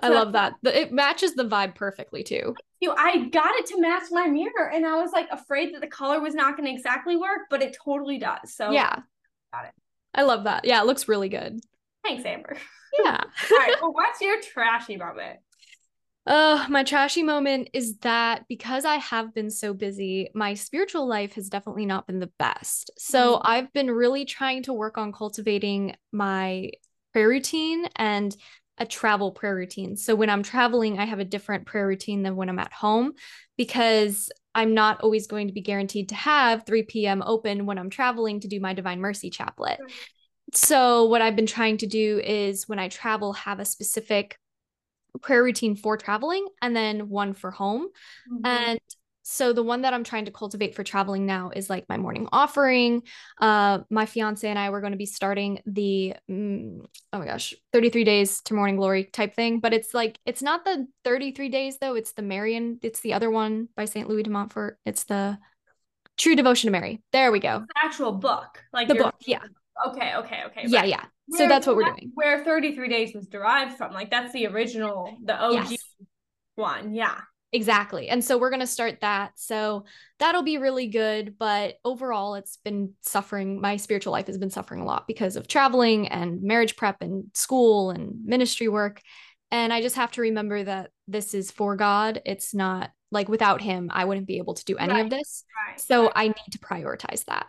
I 0.00 0.08
love 0.08 0.32
that. 0.32 0.54
It 0.62 0.92
matches 0.92 1.34
the 1.34 1.44
vibe 1.44 1.74
perfectly 1.74 2.22
too. 2.22 2.54
You, 2.80 2.92
I 2.92 3.28
got 3.28 3.54
it 3.56 3.66
to 3.66 3.80
match 3.80 4.04
my 4.10 4.26
mirror, 4.26 4.70
and 4.72 4.84
I 4.84 5.00
was 5.00 5.12
like 5.12 5.28
afraid 5.30 5.74
that 5.74 5.80
the 5.80 5.86
color 5.86 6.20
was 6.20 6.34
not 6.34 6.56
going 6.56 6.68
to 6.68 6.74
exactly 6.74 7.16
work, 7.16 7.42
but 7.48 7.62
it 7.62 7.76
totally 7.82 8.18
does. 8.18 8.54
So 8.54 8.72
yeah, 8.72 8.96
got 9.52 9.66
it. 9.66 9.72
I 10.14 10.22
love 10.22 10.44
that. 10.44 10.64
Yeah, 10.64 10.80
it 10.80 10.86
looks 10.86 11.08
really 11.08 11.28
good. 11.28 11.60
Thanks, 12.06 12.24
Amber. 12.24 12.56
Yeah. 13.02 13.20
All 13.50 13.58
right. 13.58 13.74
Well, 13.80 13.92
what's 13.92 14.20
your 14.20 14.40
trashy 14.40 14.96
moment? 14.96 15.40
Oh, 16.28 16.66
my 16.68 16.82
trashy 16.82 17.22
moment 17.22 17.70
is 17.72 17.98
that 17.98 18.44
because 18.48 18.84
I 18.84 18.96
have 18.96 19.32
been 19.32 19.50
so 19.50 19.72
busy, 19.72 20.28
my 20.34 20.54
spiritual 20.54 21.06
life 21.06 21.34
has 21.34 21.48
definitely 21.48 21.86
not 21.86 22.06
been 22.06 22.18
the 22.18 22.32
best. 22.38 22.90
So 22.98 23.34
mm-hmm. 23.34 23.42
I've 23.44 23.72
been 23.72 23.90
really 23.90 24.24
trying 24.24 24.64
to 24.64 24.72
work 24.72 24.98
on 24.98 25.12
cultivating 25.12 25.96
my 26.12 26.70
prayer 27.12 27.28
routine 27.28 27.86
and 27.96 28.36
a 28.78 28.86
travel 28.86 29.30
prayer 29.30 29.54
routine. 29.54 29.96
So 29.96 30.14
when 30.14 30.30
I'm 30.30 30.42
traveling, 30.42 30.98
I 30.98 31.06
have 31.06 31.20
a 31.20 31.24
different 31.24 31.66
prayer 31.66 31.86
routine 31.86 32.22
than 32.22 32.36
when 32.36 32.48
I'm 32.48 32.58
at 32.58 32.72
home 32.72 33.12
because 33.56 34.30
I'm 34.54 34.74
not 34.74 35.00
always 35.00 35.26
going 35.26 35.46
to 35.46 35.52
be 35.52 35.60
guaranteed 35.60 36.08
to 36.10 36.14
have 36.14 36.66
3 36.66 36.82
p.m. 36.84 37.22
open 37.24 37.66
when 37.66 37.78
I'm 37.78 37.90
traveling 37.90 38.40
to 38.40 38.48
do 38.48 38.58
my 38.58 38.74
Divine 38.74 39.00
Mercy 39.00 39.30
Chaplet. 39.30 39.78
Mm-hmm 39.80 39.86
so 40.52 41.04
what 41.06 41.22
I've 41.22 41.36
been 41.36 41.46
trying 41.46 41.78
to 41.78 41.86
do 41.86 42.20
is 42.24 42.68
when 42.68 42.78
I 42.78 42.88
travel, 42.88 43.32
have 43.34 43.60
a 43.60 43.64
specific 43.64 44.38
prayer 45.22 45.42
routine 45.42 45.76
for 45.76 45.96
traveling 45.96 46.46
and 46.62 46.74
then 46.74 47.08
one 47.08 47.32
for 47.34 47.50
home. 47.50 47.88
Mm-hmm. 48.30 48.46
And 48.46 48.80
so 49.28 49.52
the 49.52 49.62
one 49.62 49.82
that 49.82 49.92
I'm 49.92 50.04
trying 50.04 50.26
to 50.26 50.30
cultivate 50.30 50.76
for 50.76 50.84
traveling 50.84 51.26
now 51.26 51.50
is 51.52 51.68
like 51.68 51.88
my 51.88 51.96
morning 51.96 52.28
offering. 52.30 53.02
Uh, 53.40 53.80
my 53.90 54.06
fiance 54.06 54.48
and 54.48 54.56
I 54.56 54.70
were 54.70 54.80
going 54.80 54.92
to 54.92 54.96
be 54.96 55.06
starting 55.06 55.60
the 55.66 56.14
mm, 56.30 56.86
oh 57.12 57.18
my 57.18 57.26
gosh, 57.26 57.52
33 57.72 58.04
days 58.04 58.40
to 58.42 58.54
morning 58.54 58.76
glory 58.76 59.02
type 59.02 59.34
thing, 59.34 59.58
but 59.58 59.74
it's 59.74 59.92
like 59.92 60.16
it's 60.26 60.42
not 60.42 60.64
the 60.64 60.86
33 61.02 61.48
days 61.48 61.78
though. 61.78 61.96
It's 61.96 62.12
the 62.12 62.22
Marian. 62.22 62.78
It's 62.82 63.00
the 63.00 63.14
other 63.14 63.28
one 63.28 63.68
by 63.74 63.86
St. 63.86 64.08
Louis 64.08 64.22
de 64.22 64.30
Montfort. 64.30 64.78
It's 64.86 65.02
the 65.04 65.38
True 66.16 66.36
Devotion 66.36 66.68
to 66.68 66.72
Mary. 66.72 67.02
There 67.12 67.32
we 67.32 67.40
go. 67.40 67.64
The 67.66 67.84
actual 67.84 68.12
book, 68.12 68.62
like 68.72 68.86
the 68.86 68.94
book. 68.94 69.16
Yeah. 69.26 69.40
Okay. 69.88 70.14
Okay. 70.16 70.42
Okay. 70.46 70.62
Yeah. 70.66 70.84
Yeah. 70.84 71.04
Where, 71.26 71.38
so 71.38 71.48
that's 71.48 71.66
what 71.66 71.76
we're 71.76 71.84
doing. 71.84 72.12
Where 72.14 72.44
33 72.44 72.88
days 72.88 73.14
was 73.14 73.26
derived 73.26 73.76
from. 73.76 73.92
Like 73.92 74.10
that's 74.10 74.32
the 74.32 74.46
original, 74.46 75.16
the 75.24 75.34
OG 75.34 75.70
yes. 75.70 75.84
one. 76.54 76.94
Yeah. 76.94 77.18
Exactly. 77.52 78.08
And 78.08 78.24
so 78.24 78.38
we're 78.38 78.50
going 78.50 78.60
to 78.60 78.66
start 78.66 79.00
that. 79.00 79.32
So 79.36 79.84
that'll 80.18 80.42
be 80.42 80.58
really 80.58 80.88
good. 80.88 81.36
But 81.38 81.76
overall, 81.84 82.34
it's 82.34 82.58
been 82.58 82.92
suffering. 83.02 83.60
My 83.60 83.76
spiritual 83.76 84.12
life 84.12 84.26
has 84.26 84.36
been 84.36 84.50
suffering 84.50 84.80
a 84.80 84.84
lot 84.84 85.06
because 85.06 85.36
of 85.36 85.48
traveling 85.48 86.08
and 86.08 86.42
marriage 86.42 86.76
prep 86.76 87.02
and 87.02 87.24
school 87.34 87.90
and 87.90 88.24
ministry 88.24 88.68
work. 88.68 89.00
And 89.50 89.72
I 89.72 89.80
just 89.80 89.96
have 89.96 90.12
to 90.12 90.22
remember 90.22 90.64
that 90.64 90.90
this 91.06 91.34
is 91.34 91.50
for 91.50 91.76
God. 91.76 92.20
It's 92.26 92.52
not 92.52 92.90
like 93.12 93.28
without 93.28 93.62
Him, 93.62 93.90
I 93.92 94.04
wouldn't 94.04 94.26
be 94.26 94.38
able 94.38 94.54
to 94.54 94.64
do 94.64 94.76
any 94.76 94.92
right. 94.92 95.04
of 95.04 95.10
this. 95.10 95.44
Right. 95.68 95.80
So. 95.80 96.10
I 96.14 96.26
need 96.26 96.50
to 96.50 96.58
prioritize 96.58 97.24
that. 97.26 97.46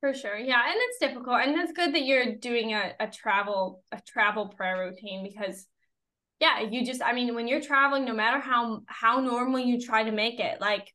For 0.00 0.14
sure. 0.14 0.36
Yeah. 0.36 0.62
And 0.66 0.76
it's 0.76 0.98
difficult. 0.98 1.40
And 1.42 1.58
it's 1.60 1.72
good 1.72 1.94
that 1.94 2.04
you're 2.04 2.36
doing 2.36 2.72
a, 2.72 2.92
a 2.98 3.06
travel, 3.06 3.82
a 3.92 4.00
travel 4.00 4.48
prayer 4.48 4.78
routine 4.78 5.22
because 5.22 5.66
yeah, 6.40 6.60
you 6.62 6.84
just 6.84 7.02
I 7.02 7.12
mean, 7.12 7.34
when 7.34 7.46
you're 7.46 7.60
traveling, 7.60 8.06
no 8.06 8.14
matter 8.14 8.40
how 8.40 8.80
how 8.86 9.20
normal 9.20 9.60
you 9.60 9.78
try 9.78 10.02
to 10.04 10.10
make 10.10 10.40
it, 10.40 10.60
like 10.60 10.90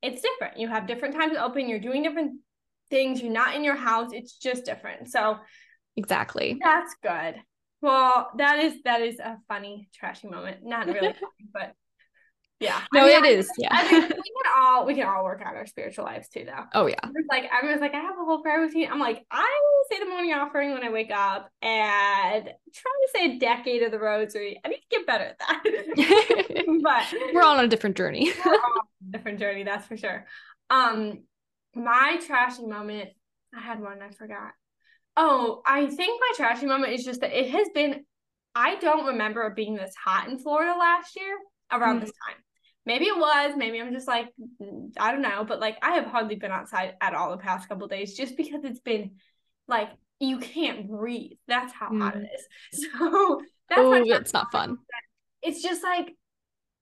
it's 0.00 0.22
different. 0.22 0.58
You 0.58 0.68
have 0.68 0.86
different 0.86 1.16
times 1.16 1.36
open, 1.36 1.68
you're 1.68 1.80
doing 1.80 2.02
different 2.02 2.40
things, 2.88 3.20
you're 3.20 3.32
not 3.32 3.56
in 3.56 3.64
your 3.64 3.74
house, 3.74 4.12
it's 4.12 4.38
just 4.38 4.64
different. 4.64 5.08
So 5.08 5.38
exactly. 5.96 6.58
That's 6.62 6.94
good. 7.02 7.34
Well, 7.82 8.30
that 8.38 8.60
is 8.60 8.74
that 8.84 9.00
is 9.02 9.18
a 9.18 9.38
funny 9.48 9.88
trashy 9.92 10.28
moment. 10.28 10.58
Not 10.62 10.86
really 10.86 11.12
funny, 11.12 11.50
but 11.52 11.72
yeah. 12.60 12.80
No, 12.92 13.02
I 13.02 13.06
mean, 13.06 13.24
it 13.24 13.24
I, 13.24 13.28
is. 13.28 13.50
Yeah. 13.58 13.68
I 13.70 13.90
mean, 13.90 14.02
we 14.02 14.08
can 14.08 14.52
all 14.56 14.86
we 14.86 14.94
can 14.94 15.06
all 15.06 15.24
work 15.24 15.42
on 15.44 15.54
our 15.54 15.66
spiritual 15.66 16.04
lives 16.04 16.28
too, 16.28 16.44
though. 16.46 16.64
Oh 16.74 16.86
yeah. 16.86 16.96
It's 17.02 17.28
like 17.28 17.50
I 17.52 17.70
was 17.70 17.80
like, 17.80 17.94
I 17.94 18.00
have 18.00 18.16
a 18.20 18.24
whole 18.24 18.40
prayer 18.42 18.60
routine. 18.60 18.88
I'm 18.90 18.98
like, 18.98 19.24
I 19.30 19.60
say 19.90 19.98
the 19.98 20.06
morning 20.10 20.32
offering 20.32 20.72
when 20.72 20.82
I 20.82 20.90
wake 20.90 21.10
up 21.10 21.50
and 21.62 22.44
try 22.44 22.52
to 22.52 23.08
say 23.14 23.36
a 23.36 23.38
decade 23.38 23.82
of 23.82 23.90
the 23.90 23.98
rosary. 23.98 24.60
I 24.64 24.68
need 24.68 24.76
to 24.76 24.82
get 24.90 25.06
better 25.06 25.24
at 25.24 25.38
that. 25.38 25.62
but 26.82 27.14
we're 27.34 27.42
all 27.42 27.58
on 27.58 27.64
a 27.64 27.68
different 27.68 27.96
journey. 27.96 28.32
different 29.10 29.38
journey, 29.38 29.64
that's 29.64 29.86
for 29.86 29.96
sure. 29.96 30.26
Um, 30.70 31.24
my 31.74 32.18
trashy 32.26 32.66
moment, 32.66 33.10
I 33.54 33.60
had 33.60 33.80
one, 33.80 34.00
I 34.02 34.10
forgot. 34.10 34.52
Oh, 35.16 35.62
I 35.66 35.86
think 35.86 36.20
my 36.20 36.32
trashy 36.36 36.66
moment 36.66 36.92
is 36.92 37.04
just 37.04 37.20
that 37.20 37.38
it 37.38 37.50
has 37.50 37.68
been 37.74 38.04
I 38.54 38.76
don't 38.76 39.08
remember 39.08 39.50
being 39.50 39.74
this 39.74 39.94
hot 40.02 40.28
in 40.28 40.38
Florida 40.38 40.74
last 40.78 41.14
year 41.14 41.36
around 41.70 41.96
mm-hmm. 41.96 42.06
this 42.06 42.14
time. 42.26 42.42
Maybe 42.86 43.06
it 43.06 43.18
was, 43.18 43.54
maybe 43.56 43.80
I'm 43.80 43.92
just 43.92 44.06
like, 44.06 44.28
I 44.98 45.10
don't 45.10 45.22
know, 45.22 45.44
but 45.44 45.60
like 45.60 45.76
I 45.82 45.96
have 45.96 46.06
hardly 46.06 46.36
been 46.36 46.52
outside 46.52 46.94
at 47.00 47.14
all 47.14 47.32
the 47.32 47.36
past 47.36 47.68
couple 47.68 47.88
days 47.88 48.14
just 48.14 48.36
because 48.36 48.64
it's 48.64 48.80
been 48.80 49.16
like 49.68 49.88
you 50.20 50.38
can't 50.38 50.88
breathe. 50.88 51.32
That's 51.48 51.72
how 51.72 51.88
mm. 51.88 52.00
hot 52.00 52.16
it 52.16 52.28
is. 52.32 52.86
So 52.94 53.42
that's 53.68 53.80
oh, 53.80 53.92
it's 53.94 54.32
not 54.32 54.52
fun. 54.52 54.78
It's 55.42 55.62
just 55.62 55.82
like 55.82 56.14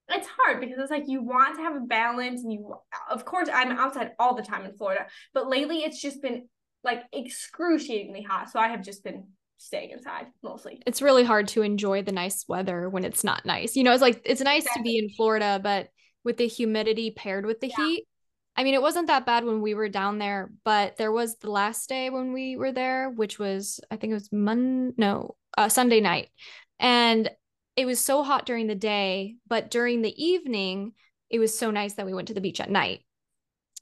it's 0.09 0.29
hard 0.39 0.61
because 0.61 0.77
it's 0.79 0.91
like 0.91 1.05
you 1.07 1.23
want 1.23 1.57
to 1.57 1.63
have 1.63 1.77
a 1.77 1.81
balance 1.81 2.43
and 2.43 2.53
you 2.53 2.75
of 3.11 3.25
course 3.25 3.49
I'm 3.53 3.73
outside 3.73 4.11
all 4.19 4.35
the 4.35 4.43
time 4.43 4.67
in 4.67 4.77
Florida, 4.77 5.07
but 5.33 5.49
lately 5.49 5.79
it's 5.79 6.01
just 6.01 6.21
been 6.21 6.49
like 6.83 7.05
excruciatingly 7.13 8.23
hot. 8.23 8.51
So 8.51 8.61
I 8.61 8.69
have 8.69 8.83
just 8.83 9.03
been 9.03 9.29
staying 9.57 9.91
inside 9.91 10.27
mostly. 10.43 10.83
It's 10.87 11.01
really 11.01 11.25
hard 11.25 11.49
to 11.49 11.63
enjoy 11.63 12.03
the 12.03 12.13
nice 12.13 12.45
weather 12.47 12.91
when 12.91 13.05
it's 13.05 13.25
not 13.25 13.47
nice. 13.47 13.77
You 13.77 13.85
know, 13.85 13.93
it's 13.93 14.03
like 14.03 14.21
it's 14.25 14.43
nice 14.43 14.65
exactly. 14.65 14.83
to 14.83 14.85
be 14.85 14.99
in 14.99 15.11
Florida, 15.11 15.59
but 15.63 15.89
with 16.25 16.37
the 16.39 16.49
humidity 16.49 17.11
paired 17.11 17.47
with 17.47 17.61
the 17.61 17.69
yeah. 17.69 17.77
heat. 17.77 18.05
I 18.57 18.65
mean, 18.65 18.75
it 18.75 18.83
wasn't 18.83 19.09
that 19.09 19.27
bad 19.27 19.45
when 19.45 19.63
we 19.63 19.75
were 19.75 19.89
down 19.89 20.19
there, 20.19 20.51
but 20.65 20.97
there 20.97 21.13
was 21.13 21.37
the 21.37 21.51
last 21.51 21.89
day 21.89 22.09
when 22.11 22.33
we 22.33 22.57
were 22.57 22.73
there, 22.73 23.11
which 23.11 23.39
was 23.39 23.81
I 23.91 23.97
think 23.97 24.13
it 24.13 24.15
was 24.15 24.33
Monday, 24.33 24.95
no, 24.97 25.37
uh, 25.59 25.69
Sunday 25.69 26.01
night, 26.01 26.29
and 26.79 27.31
it 27.77 27.87
was 27.87 27.99
so 27.99 28.23
hot 28.23 28.47
during 28.47 28.67
the 28.69 28.75
day, 28.75 29.37
but 29.49 29.71
during 29.71 30.03
the 30.03 30.25
evening, 30.25 30.93
it 31.31 31.41
was 31.41 31.57
so 31.57 31.71
nice 31.71 31.95
that 31.95 32.07
we 32.07 32.15
went 32.15 32.29
to 32.29 32.35
the 32.35 32.41
beach 32.41 32.61
at 32.61 32.71
night. 32.71 33.01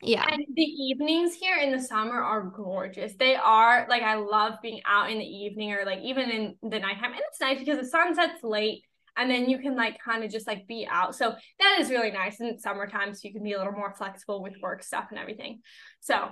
Yeah. 0.01 0.27
And 0.29 0.45
the 0.55 0.63
evenings 0.63 1.35
here 1.35 1.59
in 1.59 1.71
the 1.71 1.81
summer 1.81 2.21
are 2.21 2.43
gorgeous. 2.43 3.13
They 3.15 3.37
are 3.37 3.87
like 3.89 4.03
I 4.03 4.17
love 4.17 4.55
being 4.61 4.81
out 4.87 5.11
in 5.11 5.19
the 5.19 5.25
evening 5.25 5.73
or 5.73 5.85
like 5.85 6.01
even 6.01 6.31
in 6.31 6.57
the 6.63 6.81
nighttime. 6.81 7.13
And 7.13 7.21
it's 7.29 7.41
nice 7.41 7.59
because 7.59 7.79
the 7.79 7.87
sun 7.87 8.15
sets 8.15 8.43
late 8.43 8.83
and 9.17 9.31
then 9.31 9.49
you 9.49 9.59
can 9.59 9.77
like 9.77 9.99
kind 10.05 10.25
of 10.25 10.31
just 10.31 10.47
like 10.47 10.67
be 10.67 10.87
out. 10.91 11.15
So 11.15 11.35
that 11.61 11.77
is 11.81 11.91
really 11.91 12.11
nice 12.11 12.41
in 12.41 12.59
summertime. 12.59 13.15
So 13.15 13.21
you 13.25 13.33
can 13.33 13.43
be 13.43 13.53
a 13.53 13.59
little 13.59 13.73
more 13.73 13.95
flexible 13.97 14.43
with 14.43 14.55
work 14.63 14.83
stuff 14.83 15.07
and 15.11 15.19
everything. 15.19 15.61
So 16.01 16.29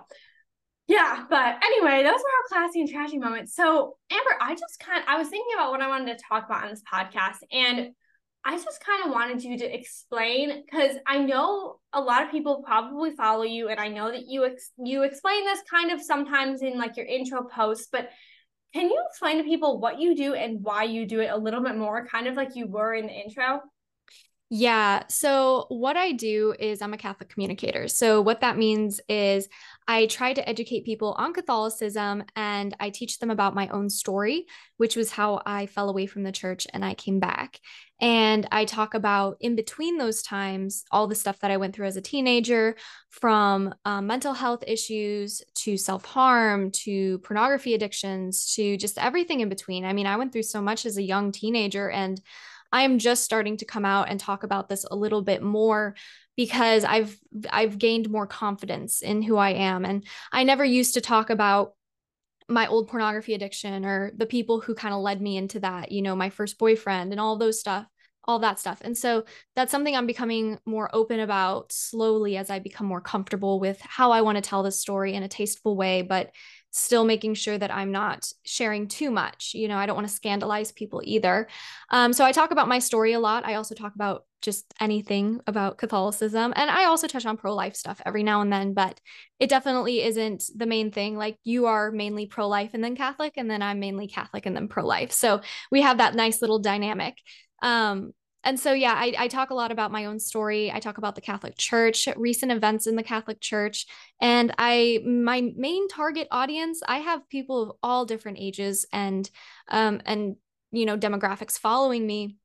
yeah, 0.87 1.25
but 1.31 1.57
anyway, 1.65 2.03
those 2.03 2.19
were 2.19 2.57
our 2.59 2.63
classy 2.63 2.81
and 2.81 2.91
trashy 2.91 3.19
moments. 3.19 3.55
So 3.55 3.97
Amber, 4.11 4.37
I 4.41 4.55
just 4.55 4.81
kind 4.81 5.01
of, 5.01 5.09
I 5.09 5.19
was 5.19 5.29
thinking 5.29 5.55
about 5.55 5.71
what 5.71 5.81
I 5.81 5.89
wanted 5.89 6.19
to 6.19 6.25
talk 6.29 6.47
about 6.47 6.65
on 6.65 6.71
this 6.71 6.83
podcast. 6.93 7.37
And 7.53 7.91
I 8.45 8.57
just 8.57 8.83
kind 8.85 9.05
of 9.05 9.13
wanted 9.13 9.45
you 9.45 9.59
to 9.59 9.75
explain 9.75 10.65
because 10.65 10.97
I 11.07 11.19
know 11.19 11.77
a 11.93 12.01
lot 12.01 12.25
of 12.25 12.31
people 12.31 12.63
probably 12.67 13.11
follow 13.11 13.43
you, 13.43 13.69
and 13.69 13.79
I 13.79 13.89
know 13.89 14.11
that 14.11 14.27
you 14.27 14.47
ex- 14.47 14.73
you 14.79 15.03
explain 15.03 15.45
this 15.45 15.61
kind 15.71 15.91
of 15.93 16.01
sometimes 16.01 16.63
in 16.63 16.79
like 16.79 16.97
your 16.97 17.05
intro 17.05 17.45
posts. 17.45 17.89
But 17.93 18.09
can 18.73 18.89
you 18.89 19.03
explain 19.09 19.39
to 19.39 19.45
people 19.45 19.81
what 19.81 20.01
you 20.01 20.15
do 20.15 20.35
and 20.35 20.63
why 20.63 20.85
you 20.85 21.07
do 21.07 21.21
it 21.21 21.31
a 21.31 21.37
little 21.37 21.63
bit 21.63 21.77
more, 21.77 22.07
kind 22.07 22.27
of 22.27 22.37
like 22.37 22.55
you 22.55 22.67
were 22.67 22.95
in 22.95 23.07
the 23.07 23.13
intro? 23.13 23.61
Yeah. 24.53 25.05
So, 25.09 25.67
what 25.69 25.97
I 25.97 26.13
do 26.13 26.55
is 26.59 26.83
I'm 26.83 26.93
a 26.93 26.99
Catholic 26.99 27.29
communicator. 27.29 27.87
So, 27.87 28.21
what 28.21 28.41
that 28.41 28.59
means 28.59 29.01
is 29.09 29.49
I 29.89 30.07
try 30.07 30.33
to 30.33 30.49
educate 30.49 30.85
people 30.85 31.15
on 31.19 31.33
Catholicism 31.33 32.23
and 32.37 32.77
I 32.79 32.91
teach 32.91 33.19
them 33.19 33.31
about 33.31 33.55
my 33.55 33.69
own 33.69 33.91
story, 33.91 34.47
which 34.77 34.95
was 34.95 35.11
how 35.11 35.43
I 35.45 35.67
fell 35.67 35.89
away 35.89 36.07
from 36.07 36.23
the 36.23 36.33
church 36.33 36.67
and 36.73 36.85
I 36.85 36.95
came 36.95 37.19
back. 37.19 37.59
And 38.01 38.47
I 38.51 38.65
talk 38.65 38.95
about 38.95 39.37
in 39.41 39.57
between 39.57 39.99
those 39.99 40.23
times, 40.23 40.85
all 40.91 41.07
the 41.07 41.15
stuff 41.15 41.41
that 41.41 41.51
I 41.51 41.57
went 41.59 41.75
through 41.75 41.87
as 41.87 41.97
a 41.97 42.03
teenager 42.03 42.77
from 43.11 43.75
um, 43.85 44.07
mental 44.07 44.33
health 44.33 44.65
issues 44.67 45.43
to 45.57 45.77
self 45.77 46.05
harm 46.05 46.71
to 46.71 47.19
pornography 47.19 47.75
addictions 47.75 48.55
to 48.55 48.77
just 48.77 48.97
everything 48.97 49.41
in 49.41 49.49
between. 49.49 49.85
I 49.85 49.93
mean, 49.93 50.07
I 50.07 50.17
went 50.17 50.33
through 50.33 50.45
so 50.45 50.63
much 50.63 50.87
as 50.87 50.97
a 50.97 51.03
young 51.03 51.33
teenager 51.33 51.91
and 51.91 52.21
I 52.73 52.83
am 52.83 52.99
just 52.99 53.25
starting 53.25 53.57
to 53.59 53.65
come 53.65 53.85
out 53.85 54.09
and 54.09 54.19
talk 54.19 54.43
about 54.43 54.69
this 54.69 54.85
a 54.91 54.97
little 54.97 55.23
bit 55.23 55.43
more 55.43 55.95
because 56.37 56.85
I've 56.85 57.19
I've 57.51 57.79
gained 57.79 58.11
more 58.11 58.27
confidence 58.27 59.03
in 59.03 59.23
who 59.23 59.37
I 59.37 59.51
am 59.51 59.85
and 59.85 60.07
I 60.33 60.45
never 60.45 60.65
used 60.65 60.95
to 60.95 61.01
talk 61.01 61.31
about 61.31 61.75
my 62.49 62.67
old 62.67 62.89
pornography 62.89 63.35
addiction 63.35 63.85
or 63.85 64.13
the 64.17 64.27
people 64.27 64.61
who 64.61 64.75
kind 64.75 64.93
of 64.93 65.01
led 65.01 65.21
me 65.23 65.37
into 65.37 65.61
that, 65.61 65.93
you 65.93 66.03
know, 66.03 66.17
my 66.17 66.31
first 66.31 66.59
boyfriend 66.59 67.13
and 67.13 67.21
all 67.21 67.37
those 67.37 67.61
stuff, 67.61 67.87
all 68.25 68.41
that 68.41 68.59
stuff. 68.59 68.81
And 68.83 68.99
so 68.99 69.25
that's 69.55 69.71
something 69.71 69.95
I'm 69.95 70.07
becoming 70.07 70.59
more 70.67 70.91
open 70.93 71.21
about 71.21 71.73
slowly 71.73 72.37
as 72.37 72.51
I 72.51 72.59
become 72.59 72.87
more 72.87 73.01
comfortable 73.01 73.61
with 73.61 73.81
how 73.81 74.11
I 74.11 74.23
want 74.23 74.37
to 74.37 74.43
tell 74.43 74.63
this 74.63 74.81
story 74.81 75.15
in 75.15 75.23
a 75.23 75.29
tasteful 75.29 75.77
way, 75.77 76.03
but 76.03 76.33
still 76.71 77.05
making 77.05 77.35
sure 77.35 77.59
that 77.59 77.75
I'm 77.75 77.91
not 77.91 78.33
sharing 78.45 78.89
too 78.89 79.11
much. 79.11 79.53
You 79.55 79.69
know, 79.69 79.77
I 79.77 79.87
don't 79.87 79.97
want 79.97 80.09
to 80.09 80.15
scandalize 80.15 80.73
people 80.73 81.03
either. 81.05 81.49
Um, 81.91 82.13
so 82.13 82.25
I 82.25 82.33
talk 82.33 82.51
about 82.51 82.69
my 82.69 82.79
story 82.79 83.13
a 83.13 83.21
lot. 83.21 83.45
I 83.45 83.55
also 83.55 83.75
talk 83.75 83.95
about 83.95 84.25
just 84.41 84.73
anything 84.81 85.41
about 85.47 85.79
Catholicism. 85.79 86.53
And 86.57 86.71
I 86.71 86.85
also 86.85 87.07
touch 87.07 87.27
on 87.27 87.37
pro 87.37 87.55
life 87.55 87.77
stuff 87.77 88.01
every 88.07 88.23
now 88.23 88.41
and 88.41 88.53
then, 88.53 88.73
but 88.73 89.01
it 89.39 89.51
definitely 89.51 90.03
isn't 90.03 90.45
the 90.57 90.67
main 90.67 90.91
thing. 90.91 91.17
Like 91.17 91.37
you 91.45 91.67
are 91.67 91.91
mainly 91.91 92.27
pro 92.27 92.49
life 92.49 92.71
and 92.73 92.83
then 92.83 92.97
Catholic, 92.97 93.35
and 93.37 93.51
then 93.51 93.63
I'm 93.63 93.81
mainly 93.81 94.09
Catholic 94.09 94.47
and 94.47 94.57
then 94.57 94.69
pro 94.69 94.87
life. 94.87 95.13
So 95.13 95.41
we 95.71 95.83
have 95.83 95.99
that 95.99 96.15
nice 96.15 96.41
little 96.41 96.59
dynamic. 96.59 97.17
Um, 97.63 98.13
and 98.45 98.59
so 98.59 98.73
yeah 98.73 98.95
I, 98.95 99.15
I 99.19 99.29
talk 99.29 99.51
a 99.51 99.55
lot 99.55 99.73
about 99.73 99.93
my 99.93 100.07
own 100.07 100.19
story. 100.19 100.73
I 100.73 100.81
talk 100.81 100.99
about 100.99 101.15
the 101.15 101.21
catholic 101.21 101.57
church 101.57 102.09
recent 102.17 102.53
events 102.53 102.87
in 102.87 102.97
the 102.97 103.03
catholic 103.03 103.41
church. 103.41 103.87
And 104.21 104.55
i 104.59 105.01
my 105.07 105.53
main 105.57 105.89
target 105.89 106.29
audience 106.31 106.83
i 106.87 106.99
have 106.99 107.29
people 107.29 107.63
of 107.63 107.77
all 107.83 108.05
different 108.05 108.39
ages 108.41 108.87
and 108.93 109.29
um 109.69 110.01
and 110.07 110.37
you 110.73 110.87
know 110.87 110.97
demographics 110.97 111.59
following 111.59 112.07
me. 112.07 112.37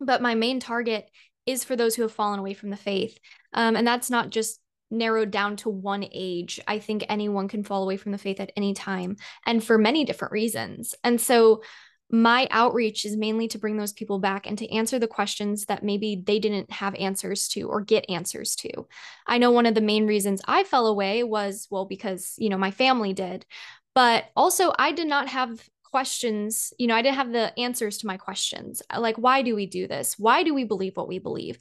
But 0.00 0.22
my 0.22 0.34
main 0.34 0.60
target 0.60 1.10
is 1.46 1.64
for 1.64 1.76
those 1.76 1.94
who 1.94 2.02
have 2.02 2.12
fallen 2.12 2.38
away 2.38 2.54
from 2.54 2.70
the 2.70 2.76
faith. 2.76 3.18
Um, 3.52 3.76
and 3.76 3.86
that's 3.86 4.10
not 4.10 4.30
just 4.30 4.60
narrowed 4.90 5.30
down 5.30 5.56
to 5.56 5.70
one 5.70 6.04
age. 6.12 6.60
I 6.66 6.78
think 6.78 7.04
anyone 7.08 7.48
can 7.48 7.64
fall 7.64 7.82
away 7.82 7.96
from 7.96 8.12
the 8.12 8.18
faith 8.18 8.40
at 8.40 8.52
any 8.56 8.74
time 8.74 9.16
and 9.44 9.62
for 9.62 9.78
many 9.78 10.04
different 10.04 10.32
reasons. 10.32 10.94
And 11.02 11.20
so 11.20 11.62
my 12.10 12.46
outreach 12.50 13.04
is 13.04 13.16
mainly 13.16 13.48
to 13.48 13.58
bring 13.58 13.76
those 13.76 13.92
people 13.92 14.18
back 14.18 14.46
and 14.46 14.56
to 14.58 14.72
answer 14.72 14.98
the 14.98 15.08
questions 15.08 15.66
that 15.66 15.82
maybe 15.82 16.22
they 16.24 16.38
didn't 16.38 16.70
have 16.70 16.94
answers 16.94 17.48
to 17.48 17.62
or 17.62 17.80
get 17.80 18.08
answers 18.08 18.54
to. 18.56 18.86
I 19.26 19.38
know 19.38 19.50
one 19.50 19.66
of 19.66 19.74
the 19.74 19.80
main 19.80 20.06
reasons 20.06 20.40
I 20.46 20.64
fell 20.64 20.86
away 20.86 21.24
was, 21.24 21.66
well, 21.70 21.84
because, 21.84 22.34
you 22.38 22.48
know, 22.48 22.58
my 22.58 22.70
family 22.70 23.12
did. 23.12 23.44
But 23.94 24.26
also, 24.36 24.72
I 24.78 24.92
did 24.92 25.08
not 25.08 25.28
have 25.28 25.68
questions 25.90 26.74
you 26.78 26.86
know 26.86 26.94
i 26.94 27.00
didn't 27.00 27.16
have 27.16 27.32
the 27.32 27.58
answers 27.58 27.96
to 27.96 28.06
my 28.06 28.16
questions 28.18 28.82
like 28.98 29.16
why 29.16 29.40
do 29.40 29.54
we 29.54 29.64
do 29.64 29.86
this 29.86 30.18
why 30.18 30.42
do 30.42 30.52
we 30.52 30.64
believe 30.64 30.94
what 30.94 31.08
we 31.08 31.18
believe 31.18 31.58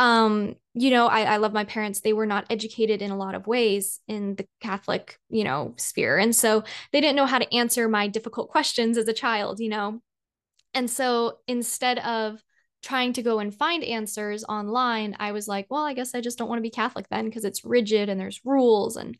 um 0.00 0.56
you 0.74 0.90
know 0.90 1.06
I, 1.06 1.22
I 1.22 1.36
love 1.36 1.52
my 1.52 1.64
parents. 1.64 2.00
They 2.00 2.12
were 2.12 2.26
not 2.26 2.46
educated 2.50 3.02
in 3.02 3.10
a 3.10 3.16
lot 3.16 3.34
of 3.34 3.46
ways 3.46 4.00
in 4.08 4.34
the 4.34 4.46
catholic 4.60 5.18
you 5.28 5.44
know 5.44 5.74
sphere. 5.76 6.18
And 6.18 6.34
so 6.34 6.64
they 6.92 7.00
didn't 7.00 7.16
know 7.16 7.26
how 7.26 7.38
to 7.38 7.54
answer 7.54 7.88
my 7.88 8.08
difficult 8.08 8.50
questions 8.50 8.98
as 8.98 9.06
a 9.06 9.12
child 9.12 9.60
you 9.60 9.68
know? 9.68 10.00
And 10.74 10.90
so 10.90 11.38
instead 11.46 11.98
of 11.98 12.42
trying 12.82 13.12
to 13.12 13.22
go 13.22 13.40
and 13.40 13.54
find 13.54 13.84
answers 13.84 14.42
online 14.44 15.14
i 15.20 15.32
was 15.32 15.46
like 15.46 15.66
well 15.68 15.84
i 15.84 15.92
guess 15.92 16.14
i 16.14 16.20
just 16.22 16.38
don't 16.38 16.48
want 16.48 16.58
to 16.58 16.62
be 16.62 16.70
catholic 16.70 17.06
then 17.10 17.26
because 17.26 17.44
it's 17.44 17.62
rigid 17.62 18.08
and 18.08 18.18
there's 18.18 18.40
rules. 18.42 18.96
And 18.96 19.18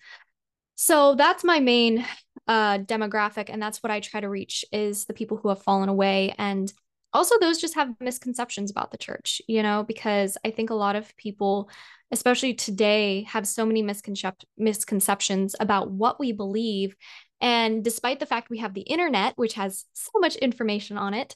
so 0.76 1.14
that's 1.14 1.44
my 1.44 1.60
main 1.60 2.06
uh, 2.48 2.78
demographic, 2.78 3.50
and 3.50 3.60
that's 3.60 3.82
what 3.82 3.90
I 3.90 4.00
try 4.00 4.20
to 4.20 4.30
reach 4.30 4.64
is 4.72 5.04
the 5.04 5.12
people 5.12 5.36
who 5.36 5.50
have 5.50 5.62
fallen 5.62 5.90
away, 5.90 6.34
and 6.38 6.72
also 7.12 7.38
those 7.38 7.60
just 7.60 7.74
have 7.74 7.94
misconceptions 8.00 8.70
about 8.70 8.90
the 8.90 8.98
church. 8.98 9.42
You 9.46 9.62
know, 9.62 9.84
because 9.84 10.36
I 10.44 10.50
think 10.50 10.70
a 10.70 10.74
lot 10.74 10.96
of 10.96 11.16
people, 11.16 11.70
especially 12.10 12.54
today, 12.54 13.24
have 13.28 13.46
so 13.46 13.64
many 13.66 13.82
misconcep- 13.82 14.44
misconceptions 14.58 15.54
about 15.60 15.90
what 15.90 16.20
we 16.20 16.32
believe. 16.32 16.94
And 17.40 17.82
despite 17.82 18.20
the 18.20 18.26
fact 18.26 18.50
we 18.50 18.58
have 18.58 18.74
the 18.74 18.82
internet, 18.82 19.32
which 19.36 19.54
has 19.54 19.86
so 19.94 20.10
much 20.18 20.36
information 20.36 20.98
on 20.98 21.14
it, 21.14 21.34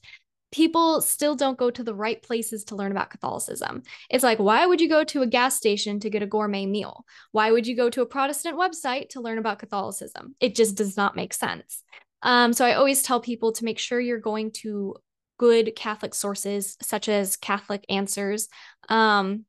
people 0.55 1.01
still 1.01 1.35
don't 1.35 1.59
go 1.59 1.69
to 1.69 1.83
the 1.83 1.95
right 1.95 2.23
places 2.23 2.63
to 2.63 2.77
learn 2.77 2.93
about 2.93 3.11
Catholicism. 3.11 3.83
It's 4.09 4.23
like, 4.23 4.39
why 4.39 4.65
would 4.65 4.81
you 4.81 4.89
go 4.89 5.03
to 5.03 5.23
a 5.23 5.27
gas 5.27 5.57
station 5.57 5.99
to 5.99 6.11
get 6.11 6.23
a 6.23 6.27
gourmet 6.27 6.65
meal? 6.65 7.05
Why 7.33 7.51
would 7.51 7.67
you 7.67 7.75
go 7.75 7.91
to 7.91 8.03
a 8.03 8.07
Protestant 8.07 8.57
website 8.57 9.09
to 9.11 9.21
learn 9.21 9.39
about 9.39 9.59
Catholicism? 9.59 10.37
It 10.39 10.55
just 10.55 10.77
does 10.77 10.97
not 10.97 11.17
make 11.17 11.35
sense. 11.35 11.83
Um, 12.23 12.53
so 12.53 12.65
I 12.65 12.75
always 12.75 13.03
tell 13.03 13.21
people 13.21 13.51
to 13.53 13.65
make 13.65 13.81
sure 13.81 14.01
you're 14.01 14.21
going 14.21 14.53
to 14.63 14.95
good 15.39 15.75
Catholic 15.77 16.15
sources, 16.15 16.77
such 16.83 17.09
as 17.09 17.37
Catholic 17.37 17.85
Answers, 17.89 18.49
um, 18.89 19.45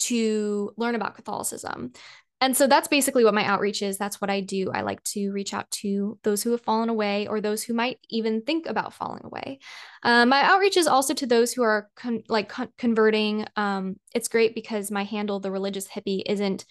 to 0.00 0.72
learn 0.76 0.94
about 0.94 1.14
Catholicism. 1.14 1.92
And 2.40 2.56
so 2.56 2.66
that's 2.66 2.88
basically 2.88 3.22
what 3.22 3.34
my 3.34 3.44
outreach 3.44 3.82
is. 3.82 3.98
That's 3.98 4.20
what 4.20 4.28
I 4.28 4.40
do. 4.40 4.72
I 4.74 4.80
like 4.80 5.00
to 5.04 5.30
reach 5.30 5.54
out 5.54 5.70
to 5.70 6.18
those 6.24 6.42
who 6.42 6.50
have 6.50 6.60
fallen 6.60 6.88
away 6.88 7.28
or 7.28 7.40
those 7.40 7.62
who 7.62 7.72
might 7.72 8.00
even 8.10 8.42
think 8.42 8.66
about 8.66 8.94
falling 8.94 9.24
away. 9.24 9.60
Um, 10.02 10.30
my 10.30 10.42
outreach 10.42 10.76
is 10.76 10.88
also 10.88 11.14
to 11.14 11.26
those 11.26 11.52
who 11.52 11.62
are 11.62 11.88
con- 11.94 12.24
like 12.28 12.48
con- 12.48 12.72
converting. 12.76 13.46
Um, 13.54 13.94
it's 14.12 14.26
great 14.26 14.56
because 14.56 14.90
my 14.90 15.04
handle, 15.04 15.38
the 15.38 15.52
religious 15.52 15.86
hippie, 15.86 16.22
isn't 16.26 16.64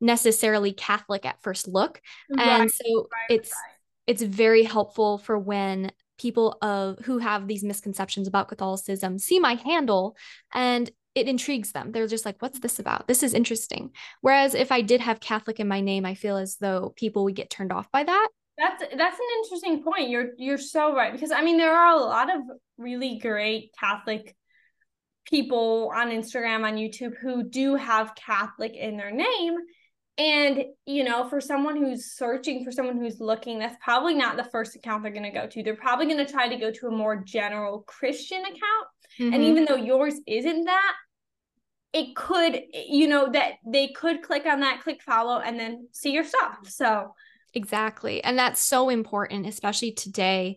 necessarily 0.00 0.72
Catholic 0.72 1.24
at 1.24 1.40
first 1.40 1.68
look, 1.68 2.00
right. 2.36 2.60
and 2.60 2.70
so 2.72 3.06
right, 3.12 3.36
it's 3.38 3.54
it's 4.08 4.22
very 4.22 4.64
helpful 4.64 5.18
for 5.18 5.38
when 5.38 5.92
people 6.22 6.56
of 6.62 6.98
who 7.00 7.18
have 7.18 7.48
these 7.48 7.64
misconceptions 7.64 8.28
about 8.28 8.48
Catholicism 8.48 9.18
see 9.18 9.40
my 9.40 9.54
handle 9.54 10.16
and 10.54 10.90
it 11.14 11.28
intrigues 11.28 11.72
them. 11.72 11.92
They're 11.92 12.06
just 12.06 12.24
like, 12.24 12.40
what's 12.40 12.60
this 12.60 12.78
about? 12.78 13.06
This 13.06 13.22
is 13.22 13.34
interesting. 13.34 13.90
Whereas 14.22 14.54
if 14.54 14.72
I 14.72 14.80
did 14.80 15.00
have 15.02 15.20
Catholic 15.20 15.60
in 15.60 15.68
my 15.68 15.80
name, 15.80 16.06
I 16.06 16.14
feel 16.14 16.38
as 16.38 16.56
though 16.56 16.94
people 16.96 17.24
would 17.24 17.34
get 17.34 17.50
turned 17.50 17.72
off 17.72 17.90
by 17.90 18.04
that. 18.04 18.28
That's 18.56 18.82
that's 18.96 19.18
an 19.18 19.26
interesting 19.42 19.82
point. 19.82 20.10
You're 20.10 20.30
you're 20.38 20.58
so 20.58 20.94
right 20.94 21.12
because 21.12 21.32
I 21.32 21.42
mean 21.42 21.56
there 21.56 21.74
are 21.74 21.96
a 21.96 22.00
lot 22.00 22.34
of 22.34 22.42
really 22.78 23.18
great 23.18 23.74
Catholic 23.78 24.34
people 25.24 25.90
on 25.94 26.10
Instagram 26.10 26.64
on 26.64 26.76
YouTube 26.76 27.16
who 27.20 27.48
do 27.48 27.74
have 27.76 28.14
Catholic 28.14 28.76
in 28.76 28.96
their 28.96 29.10
name 29.10 29.56
and 30.18 30.64
you 30.84 31.04
know 31.04 31.26
for 31.28 31.40
someone 31.40 31.76
who's 31.76 32.12
searching 32.12 32.64
for 32.64 32.70
someone 32.70 32.98
who's 32.98 33.18
looking 33.18 33.58
that's 33.58 33.76
probably 33.82 34.12
not 34.12 34.36
the 34.36 34.44
first 34.44 34.76
account 34.76 35.02
they're 35.02 35.12
going 35.12 35.22
to 35.22 35.30
go 35.30 35.46
to. 35.46 35.62
They're 35.62 35.74
probably 35.74 36.06
going 36.06 36.24
to 36.24 36.30
try 36.30 36.48
to 36.48 36.56
go 36.56 36.70
to 36.70 36.88
a 36.88 36.90
more 36.90 37.16
general 37.16 37.80
Christian 37.86 38.42
account 38.42 38.86
Mm-hmm. 39.20 39.34
And 39.34 39.42
even 39.44 39.64
though 39.64 39.76
yours 39.76 40.14
isn't 40.26 40.64
that, 40.64 40.94
it 41.92 42.16
could, 42.16 42.58
you 42.72 43.06
know, 43.06 43.30
that 43.32 43.54
they 43.66 43.88
could 43.88 44.22
click 44.22 44.46
on 44.46 44.60
that, 44.60 44.82
click 44.82 45.02
follow, 45.02 45.40
and 45.40 45.58
then 45.58 45.88
see 45.92 46.12
your 46.12 46.24
stuff. 46.24 46.58
So, 46.68 47.14
exactly. 47.52 48.24
And 48.24 48.38
that's 48.38 48.60
so 48.60 48.88
important, 48.88 49.46
especially 49.46 49.92
today, 49.92 50.56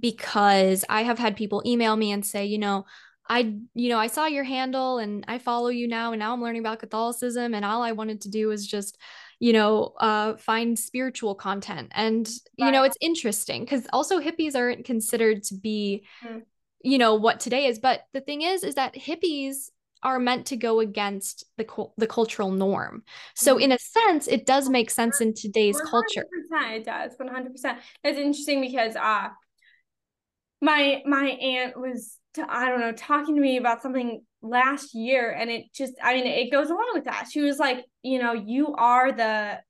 because 0.00 0.84
I 0.88 1.02
have 1.02 1.18
had 1.18 1.36
people 1.36 1.62
email 1.64 1.96
me 1.96 2.10
and 2.10 2.26
say, 2.26 2.46
you 2.46 2.58
know, 2.58 2.84
I, 3.32 3.54
you 3.74 3.88
know, 3.88 3.98
I 3.98 4.08
saw 4.08 4.26
your 4.26 4.44
handle 4.44 4.98
and 4.98 5.24
I 5.26 5.38
follow 5.38 5.68
you 5.68 5.88
now, 5.88 6.12
and 6.12 6.20
now 6.20 6.34
I'm 6.34 6.42
learning 6.42 6.60
about 6.60 6.80
Catholicism, 6.80 7.54
and 7.54 7.64
all 7.64 7.82
I 7.82 7.92
wanted 7.92 8.20
to 8.22 8.30
do 8.30 8.50
is 8.50 8.66
just, 8.66 8.98
you 9.40 9.54
know, 9.54 9.94
uh, 9.98 10.36
find 10.36 10.78
spiritual 10.78 11.34
content. 11.34 11.90
And, 11.94 12.28
right. 12.60 12.66
you 12.66 12.72
know, 12.72 12.82
it's 12.82 12.98
interesting 13.00 13.62
because 13.62 13.86
also 13.90 14.20
hippies 14.20 14.54
aren't 14.54 14.84
considered 14.84 15.42
to 15.44 15.54
be 15.54 16.04
mm 16.22 16.42
you 16.84 16.98
know 16.98 17.14
what 17.14 17.38
today 17.38 17.66
is 17.66 17.78
but 17.78 18.00
the 18.12 18.20
thing 18.20 18.42
is 18.42 18.64
is 18.64 18.74
that 18.74 18.92
hippies 18.92 19.68
are 20.02 20.18
meant 20.18 20.46
to 20.46 20.56
go 20.56 20.80
against 20.80 21.44
the 21.56 21.66
the 21.96 22.06
cultural 22.06 22.50
norm. 22.50 23.04
So 23.34 23.54
mm-hmm. 23.54 23.62
in 23.62 23.72
a 23.72 23.78
sense, 23.78 24.26
it 24.26 24.46
does 24.46 24.68
make 24.68 24.90
sense 24.90 25.20
in 25.20 25.32
today's 25.32 25.80
100%, 25.80 25.90
culture. 25.90 26.24
It 26.52 26.84
does, 26.84 27.12
one 27.16 27.28
hundred 27.28 27.52
percent. 27.52 27.78
It's 28.02 28.18
interesting 28.18 28.60
because 28.60 28.96
uh, 28.96 29.28
my 30.60 31.02
my 31.06 31.26
aunt 31.26 31.78
was 31.78 32.18
I 32.38 32.68
don't 32.68 32.80
know 32.80 32.92
talking 32.92 33.34
to 33.34 33.40
me 33.40 33.56
about 33.56 33.82
something 33.82 34.22
last 34.40 34.94
year, 34.94 35.30
and 35.30 35.50
it 35.50 35.66
just 35.74 35.94
I 36.02 36.14
mean 36.14 36.26
it 36.26 36.50
goes 36.50 36.68
along 36.68 36.90
with 36.94 37.04
that. 37.04 37.28
She 37.30 37.40
was 37.40 37.58
like, 37.58 37.84
you 38.02 38.18
know, 38.20 38.32
you 38.32 38.74
are 38.74 39.12
the 39.12 39.60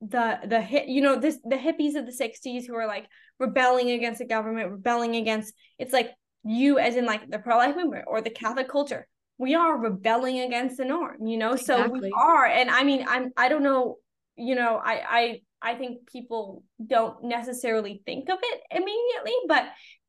the 0.00 0.38
the 0.46 0.60
hit 0.60 0.88
you 0.88 1.00
know 1.00 1.18
this 1.18 1.38
the 1.42 1.56
hippies 1.56 1.94
of 1.94 2.04
the 2.04 2.12
60s 2.12 2.66
who 2.66 2.74
are 2.74 2.86
like 2.86 3.06
rebelling 3.38 3.90
against 3.90 4.18
the 4.18 4.26
government 4.26 4.70
rebelling 4.70 5.16
against 5.16 5.54
it's 5.78 5.92
like 5.92 6.10
you 6.44 6.78
as 6.78 6.96
in 6.96 7.06
like 7.06 7.28
the 7.30 7.38
pro-life 7.38 7.74
movement 7.74 8.04
or 8.06 8.20
the 8.20 8.30
catholic 8.30 8.68
culture 8.68 9.06
we 9.38 9.54
are 9.54 9.78
rebelling 9.78 10.40
against 10.40 10.76
the 10.76 10.84
norm 10.84 11.26
you 11.26 11.38
know 11.38 11.52
exactly. 11.52 12.00
so 12.00 12.06
we 12.06 12.12
are 12.14 12.44
and 12.44 12.70
i 12.70 12.84
mean 12.84 13.06
i'm 13.08 13.32
i 13.38 13.48
don't 13.48 13.62
know 13.62 13.96
you 14.36 14.54
know 14.54 14.80
i 14.84 15.00
i 15.08 15.40
i 15.62 15.74
think 15.74 16.06
people 16.12 16.62
don't 16.86 17.24
necessarily 17.24 18.02
think 18.04 18.28
of 18.28 18.38
it 18.42 18.60
immediately 18.70 19.34
but 19.48 19.64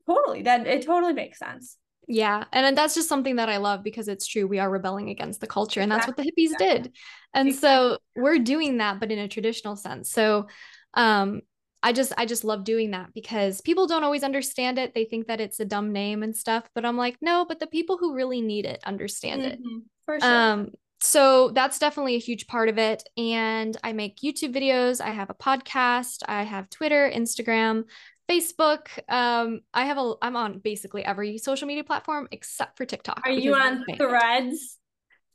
totally 0.05 0.41
that 0.41 0.67
it 0.67 0.85
totally 0.85 1.13
makes 1.13 1.39
sense 1.39 1.77
yeah. 2.07 2.45
And 2.53 2.77
that's 2.77 2.95
just 2.95 3.09
something 3.09 3.35
that 3.35 3.49
I 3.49 3.57
love 3.57 3.83
because 3.83 4.07
it's 4.07 4.25
true. 4.25 4.47
We 4.47 4.59
are 4.59 4.69
rebelling 4.69 5.09
against 5.09 5.41
the 5.41 5.47
culture. 5.47 5.81
And 5.81 5.91
that's 5.91 6.07
what 6.07 6.15
the 6.15 6.23
hippies 6.23 6.53
exactly. 6.53 6.67
did. 6.67 6.93
And 7.33 7.49
exactly. 7.49 7.69
so 7.69 7.97
we're 8.15 8.39
doing 8.39 8.77
that, 8.77 8.99
but 8.99 9.11
in 9.11 9.19
a 9.19 9.27
traditional 9.27 9.75
sense. 9.75 10.09
So 10.09 10.47
um 10.93 11.41
I 11.83 11.91
just 11.91 12.13
I 12.17 12.25
just 12.25 12.45
love 12.45 12.63
doing 12.63 12.91
that 12.91 13.13
because 13.13 13.61
people 13.61 13.87
don't 13.87 14.05
always 14.05 14.23
understand 14.23 14.79
it. 14.79 14.93
They 14.93 15.05
think 15.05 15.27
that 15.27 15.41
it's 15.41 15.59
a 15.59 15.65
dumb 15.65 15.91
name 15.91 16.23
and 16.23 16.35
stuff, 16.35 16.67
but 16.73 16.85
I'm 16.85 16.97
like, 16.97 17.17
no, 17.21 17.45
but 17.45 17.59
the 17.59 17.67
people 17.67 17.97
who 17.97 18.15
really 18.15 18.41
need 18.41 18.65
it 18.65 18.81
understand 18.85 19.41
mm-hmm, 19.41 19.77
it. 19.77 19.83
For 20.05 20.19
sure. 20.19 20.33
Um 20.33 20.69
so 20.99 21.51
that's 21.51 21.77
definitely 21.77 22.15
a 22.15 22.19
huge 22.19 22.47
part 22.47 22.69
of 22.69 22.79
it 22.79 23.03
and 23.17 23.77
I 23.83 23.93
make 23.93 24.21
YouTube 24.21 24.55
videos, 24.55 25.01
I 25.01 25.09
have 25.09 25.29
a 25.29 25.35
podcast, 25.35 26.23
I 26.25 26.43
have 26.43 26.69
Twitter, 26.69 27.11
Instagram, 27.13 27.83
Facebook. 28.29 28.87
Um 29.09 29.61
I 29.73 29.85
have 29.85 29.97
a 29.97 30.13
I'm 30.21 30.35
on 30.35 30.59
basically 30.59 31.03
every 31.03 31.37
social 31.37 31.67
media 31.67 31.83
platform 31.83 32.27
except 32.31 32.77
for 32.77 32.85
TikTok. 32.85 33.21
Are 33.25 33.31
you 33.31 33.55
on 33.55 33.83
Threads? 33.97 34.77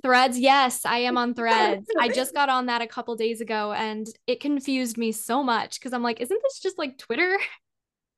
Threads, 0.02 0.38
yes, 0.38 0.84
I 0.84 0.98
am 0.98 1.16
on 1.16 1.34
Threads. 1.34 1.86
I 1.98 2.08
just 2.08 2.34
got 2.34 2.48
on 2.48 2.66
that 2.66 2.82
a 2.82 2.86
couple 2.86 3.14
days 3.16 3.40
ago 3.40 3.72
and 3.72 4.06
it 4.26 4.40
confused 4.40 4.98
me 4.98 5.12
so 5.12 5.42
much 5.42 5.78
because 5.78 5.92
I'm 5.92 6.02
like, 6.02 6.20
isn't 6.20 6.42
this 6.42 6.58
just 6.58 6.78
like 6.78 6.98
Twitter? 6.98 7.38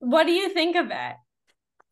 What 0.01 0.27
do 0.27 0.33
you 0.33 0.51
think 0.51 0.77
of 0.77 0.87
it? 0.87 1.17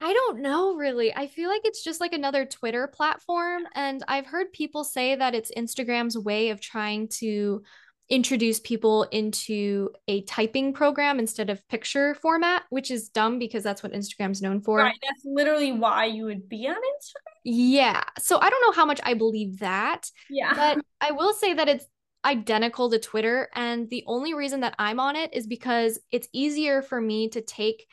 I 0.05 0.13
don't 0.13 0.41
know 0.41 0.75
really. 0.75 1.15
I 1.15 1.29
feel 1.29 1.49
like 1.49 1.61
it's 1.65 1.85
just 1.85 2.01
like 2.01 2.13
another 2.13 2.45
Twitter 2.45 2.89
platform. 2.89 3.63
And 3.75 4.03
I've 4.09 4.27
heard 4.27 4.53
people 4.53 4.83
say 4.83 5.15
that 5.15 5.35
it's 5.35 5.53
Instagram's 5.57 6.19
way 6.19 6.51
of 6.51 6.61
trying 6.61 7.09
to 7.21 7.63
introduce 8.09 8.61
people 8.61 9.05
into 9.05 9.91
a 10.09 10.23
typing 10.23 10.73
program 10.73 11.19
instead 11.19 11.51
of 11.51 11.67
picture 11.69 12.15
format, 12.15 12.65
which 12.71 12.91
is 12.91 13.09
dumb 13.09 13.39
because 13.39 13.63
that's 13.63 13.83
what 13.83 13.93
Instagram's 13.93 14.43
known 14.43 14.61
for. 14.61 14.79
Right. 14.79 14.99
That's 15.03 15.25
literally 15.25 15.73
why 15.73 16.07
you 16.07 16.25
would 16.25 16.49
be 16.49 16.67
on 16.69 16.75
Instagram. 16.75 17.41
Yeah. 17.45 18.03
So 18.19 18.39
I 18.39 18.51
don't 18.51 18.63
know 18.63 18.73
how 18.73 18.85
much 18.85 19.01
I 19.03 19.15
believe 19.15 19.61
that. 19.61 20.11
Yeah. 20.29 20.53
But 20.55 20.85
I 21.01 21.13
will 21.13 21.33
say 21.33 21.55
that 21.55 21.69
it's 21.69 21.87
identical 22.25 22.91
to 22.91 22.99
Twitter. 22.99 23.49
And 23.55 23.89
the 23.89 24.05
only 24.07 24.35
reason 24.35 24.61
that 24.61 24.75
I'm 24.79 25.01
on 25.01 25.17
it 25.17 25.35
is 25.35 25.47
because 25.47 25.99
it's 26.11 26.29
easier 26.33 26.83
for 26.83 27.01
me 27.01 27.29
to 27.31 27.41
take 27.41 27.87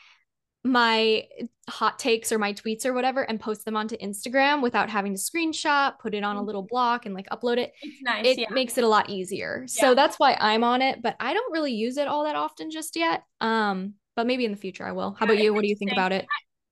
my 0.64 1.24
hot 1.70 1.98
takes 1.98 2.32
or 2.32 2.38
my 2.38 2.54
tweets 2.54 2.86
or 2.86 2.94
whatever 2.94 3.22
and 3.22 3.40
post 3.40 3.64
them 3.64 3.78
onto 3.78 3.96
Instagram 3.98 4.62
without 4.62 4.90
having 4.90 5.16
to 5.16 5.20
screenshot, 5.20 5.98
put 6.00 6.14
it 6.14 6.24
on 6.24 6.36
a 6.36 6.44
little 6.44 6.64
mm-hmm. 6.64 6.74
block 6.74 7.06
and 7.06 7.16
like 7.16 7.30
upload 7.30 7.58
it. 7.58 7.72
It's 7.82 8.02
nice. 8.02 8.26
It 8.26 8.40
yeah. 8.40 8.50
makes 8.52 8.78
it 8.78 8.84
a 8.84 8.88
lot 8.88 9.10
easier. 9.10 9.66
Yeah. 9.68 9.82
So 9.82 9.96
that's 9.96 10.18
why 10.18 10.38
I'm 10.40 10.64
on 10.64 10.82
it, 10.82 11.02
but 11.02 11.16
I 11.20 11.34
don't 11.34 11.52
really 11.54 11.74
use 11.74 11.98
it 11.98 12.08
all 12.08 12.26
that 12.26 12.36
often 12.36 12.72
just 12.72 12.96
yet. 12.96 13.24
Um, 13.40 13.94
but 14.16 14.28
maybe 14.28 14.44
in 14.44 14.52
the 14.52 14.58
future 14.58 14.86
I 14.86 14.92
will. 14.92 15.16
How 15.18 15.26
about 15.26 15.40
you? 15.40 15.54
What 15.54 15.62
do 15.62 15.70
you 15.70 15.76
think 15.76 15.94
about 15.94 16.12
it? 16.12 16.26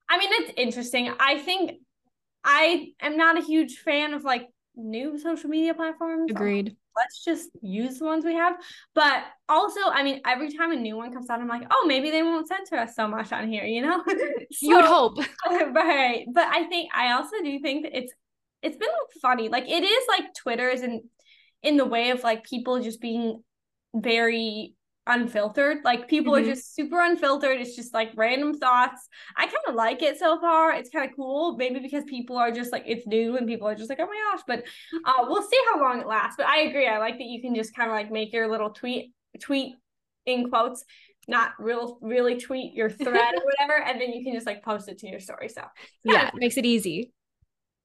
I 0.10 0.18
mean, 0.18 0.30
it's 0.34 0.54
interesting. 0.58 1.12
I 1.20 1.38
think 1.38 1.80
I 2.44 2.90
am 3.02 3.16
not 3.16 3.38
a 3.38 3.42
huge 3.42 3.78
fan 3.78 4.14
of 4.14 4.24
like 4.24 4.48
new 4.76 5.18
social 5.18 5.50
media 5.50 5.74
platforms. 5.74 6.30
Agreed. 6.30 6.76
Let's 6.98 7.24
just 7.24 7.50
use 7.62 8.00
the 8.00 8.06
ones 8.06 8.26
we 8.26 8.34
have. 8.36 8.56
But 8.96 9.24
also, 9.48 9.80
I 9.86 10.04
mean, 10.04 10.22
every 10.26 10.52
time 10.52 10.72
a 10.72 10.76
new 10.76 10.98
one 10.98 11.14
comes 11.14 11.30
out, 11.30 11.40
I'm 11.40 11.48
like, 11.48 11.68
oh, 11.70 11.86
maybe 11.88 12.10
they 12.12 12.24
won't 12.24 12.48
censor 12.48 12.76
us 12.76 12.96
so 12.96 13.08
much 13.08 13.32
on 13.32 13.48
here, 13.48 13.66
you 13.66 13.82
know? 13.82 14.04
so, 14.08 14.16
you 14.62 14.76
would 14.76 14.86
hope. 14.86 15.18
right. 15.74 16.26
But 16.34 16.48
I 16.48 16.66
think 16.66 16.90
I 16.96 17.14
also 17.14 17.36
do 17.44 17.60
think 17.60 17.84
that 17.84 17.98
it's 17.98 18.14
it's 18.64 18.78
been 18.78 18.90
funny. 19.22 19.50
Like 19.50 19.70
it 19.70 19.84
is 19.84 20.04
like 20.10 20.34
Twitter 20.34 20.68
is 20.70 20.82
in 20.82 21.04
in 21.64 21.78
the 21.78 21.86
way 21.86 22.10
of 22.10 22.24
like 22.24 22.44
people 22.44 22.82
just 22.82 23.02
being 23.02 23.44
very 23.96 24.76
unfiltered. 25.08 25.80
Like 25.84 26.08
people 26.08 26.34
mm-hmm. 26.34 26.50
are 26.50 26.54
just 26.54 26.76
super 26.76 27.02
unfiltered. 27.02 27.60
It's 27.60 27.76
just 27.76 27.94
like 27.94 28.12
random 28.16 28.58
thoughts. 28.58 29.08
I 29.36 29.46
kind 29.46 29.58
of 29.68 29.76
like 29.76 30.02
it 30.02 30.20
so 30.20 30.40
far. 30.40 30.74
It's 30.74 30.90
kind 30.90 31.10
of 31.10 31.16
cool. 31.16 31.56
Maybe 31.58 31.80
because 31.80 32.04
people 32.06 32.38
are 32.38 32.52
just 32.52 32.72
like 32.72 32.84
it's 32.86 33.08
new 33.08 33.38
and 33.38 33.48
people 33.48 33.68
are 33.68 33.76
just 33.76 33.90
like, 33.90 34.00
oh 34.00 34.06
my 34.06 34.32
gosh. 34.32 34.44
But 34.48 34.64
uh 35.06 35.26
we'll 35.28 35.44
see 35.44 35.60
how 35.72 35.82
long 35.82 36.02
it 36.02 36.08
lasts. 36.08 36.36
But 36.38 36.48
I 36.48 36.62
agree. 36.62 36.88
I 36.88 36.98
like 37.00 37.18
that 37.18 37.26
you 37.26 37.42
can 37.42 37.56
just 37.56 37.76
kind 37.76 37.90
of 37.90 37.96
like 37.96 38.12
make 38.12 38.34
your 38.34 38.50
little 38.50 38.70
tweet 38.70 39.14
tweet 39.42 39.76
in 40.26 40.50
quotes, 40.50 40.84
not 41.28 41.52
real 41.60 41.98
really 42.02 42.38
tweet 42.40 42.74
your 42.74 42.90
thread 43.04 43.36
or 43.36 43.44
whatever, 43.46 43.82
and 43.84 44.00
then 44.00 44.12
you 44.12 44.24
can 44.24 44.34
just 44.34 44.46
like 44.46 44.64
post 44.64 44.90
it 44.90 45.00
to 45.00 45.08
your 45.08 45.20
story. 45.20 45.50
So 45.50 45.64
yeah, 46.04 46.28
it 46.28 46.36
makes 46.36 46.58
it 46.58 46.66
easy. 46.66 47.14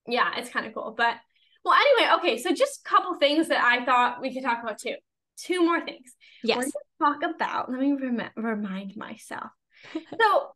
Yeah, 0.07 0.31
it's 0.37 0.51
kind 0.51 0.67
of 0.67 0.75
cool. 0.75 0.95
But 0.97 1.17
well, 1.65 1.75
anyway, 1.75 2.15
okay. 2.17 2.39
So 2.39 2.53
just 2.53 2.81
a 2.85 2.89
couple 2.89 3.15
things 3.15 3.49
that 3.49 3.63
I 3.63 3.85
thought 3.85 4.21
we 4.21 4.35
could 4.35 4.43
talk 4.43 4.63
about 4.63 4.79
too. 4.79 4.97
Two 5.37 5.64
more 5.64 5.85
things. 5.85 6.12
Yes 6.45 6.71
talk 7.03 7.23
about, 7.23 7.71
let 7.71 7.81
me 7.81 7.92
rem- 7.92 8.31
remind 8.37 8.97
myself. 8.97 9.51
so, 9.95 10.55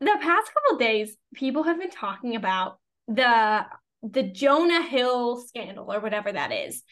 the 0.00 0.18
past 0.20 0.50
couple 0.52 0.78
days, 0.78 1.16
people 1.34 1.62
have 1.62 1.78
been 1.78 1.90
talking 1.90 2.36
about 2.36 2.78
the 3.08 3.64
the 4.02 4.24
Jonah 4.24 4.82
Hill 4.82 5.40
scandal 5.40 5.92
or 5.92 6.00
whatever 6.00 6.32
that 6.32 6.50
is. 6.50 6.82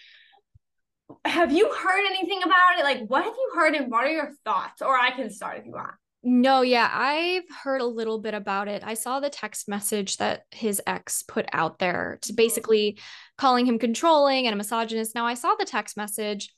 Have 1.25 1.51
you 1.51 1.73
heard 1.73 2.07
anything 2.07 2.41
about 2.45 2.79
it? 2.79 2.85
Like, 2.85 3.09
what 3.09 3.25
have 3.25 3.35
you 3.35 3.51
heard 3.55 3.75
and 3.75 3.91
what 3.91 4.05
are 4.05 4.13
your 4.13 4.31
thoughts? 4.45 4.81
Or 4.81 4.97
I 4.97 5.11
can 5.11 5.29
start 5.29 5.59
if 5.59 5.67
you 5.67 5.73
want. 5.73 5.91
No, 6.23 6.61
yeah, 6.61 6.89
I've 6.93 7.45
heard 7.65 7.81
a 7.81 7.87
little 7.87 8.21
bit 8.21 8.35
about 8.35 8.69
it. 8.69 8.85
I 8.85 8.95
saw 8.95 9.19
the 9.19 9.31
text 9.31 9.69
message 9.69 10.19
that 10.19 10.45
his 10.53 10.81
ex 10.87 11.25
put 11.25 11.47
out 11.53 11.81
there 11.81 12.19
to 12.23 12.29
mm-hmm. 12.29 12.37
basically 12.37 12.99
calling 13.37 13.67
him 13.67 13.81
controlling 13.81 14.47
and 14.47 14.55
a 14.55 14.57
misogynist. 14.57 15.17
Now, 15.17 15.27
I 15.27 15.35
saw 15.35 15.57
the 15.57 15.65
text 15.65 15.97
message 15.97 16.55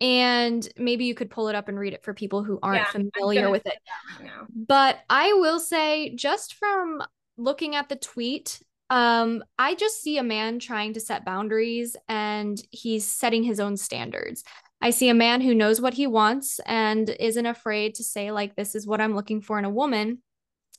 and 0.00 0.68
maybe 0.76 1.04
you 1.04 1.14
could 1.14 1.30
pull 1.30 1.48
it 1.48 1.54
up 1.54 1.68
and 1.68 1.78
read 1.78 1.94
it 1.94 2.04
for 2.04 2.12
people 2.12 2.44
who 2.44 2.58
aren't 2.62 2.78
yeah, 2.78 3.06
familiar 3.12 3.50
with 3.50 3.66
it. 3.66 3.78
Right 4.20 4.30
but 4.54 4.98
I 5.08 5.32
will 5.34 5.58
say, 5.58 6.14
just 6.14 6.54
from 6.54 7.02
looking 7.36 7.74
at 7.74 7.88
the 7.88 7.96
tweet, 7.96 8.60
um, 8.90 9.42
I 9.58 9.74
just 9.74 10.02
see 10.02 10.18
a 10.18 10.22
man 10.22 10.58
trying 10.58 10.94
to 10.94 11.00
set 11.00 11.24
boundaries 11.24 11.96
and 12.08 12.60
he's 12.70 13.06
setting 13.06 13.42
his 13.42 13.58
own 13.58 13.76
standards. 13.76 14.44
I 14.80 14.90
see 14.90 15.08
a 15.08 15.14
man 15.14 15.40
who 15.40 15.54
knows 15.54 15.80
what 15.80 15.94
he 15.94 16.06
wants 16.06 16.60
and 16.66 17.08
isn't 17.08 17.46
afraid 17.46 17.94
to 17.96 18.04
say, 18.04 18.30
like, 18.30 18.54
this 18.54 18.74
is 18.74 18.86
what 18.86 19.00
I'm 19.00 19.14
looking 19.14 19.40
for 19.40 19.58
in 19.58 19.64
a 19.64 19.70
woman. 19.70 20.22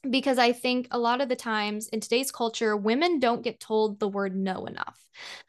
Because 0.08 0.38
I 0.38 0.54
think 0.54 0.88
a 0.92 1.00
lot 1.00 1.22
of 1.22 1.28
the 1.28 1.36
times 1.36 1.88
in 1.90 2.00
today's 2.00 2.32
culture, 2.32 2.78
women 2.78 3.20
don't 3.20 3.42
get 3.42 3.60
told 3.60 4.00
the 4.00 4.08
word 4.08 4.36
no 4.36 4.66
enough. 4.66 4.98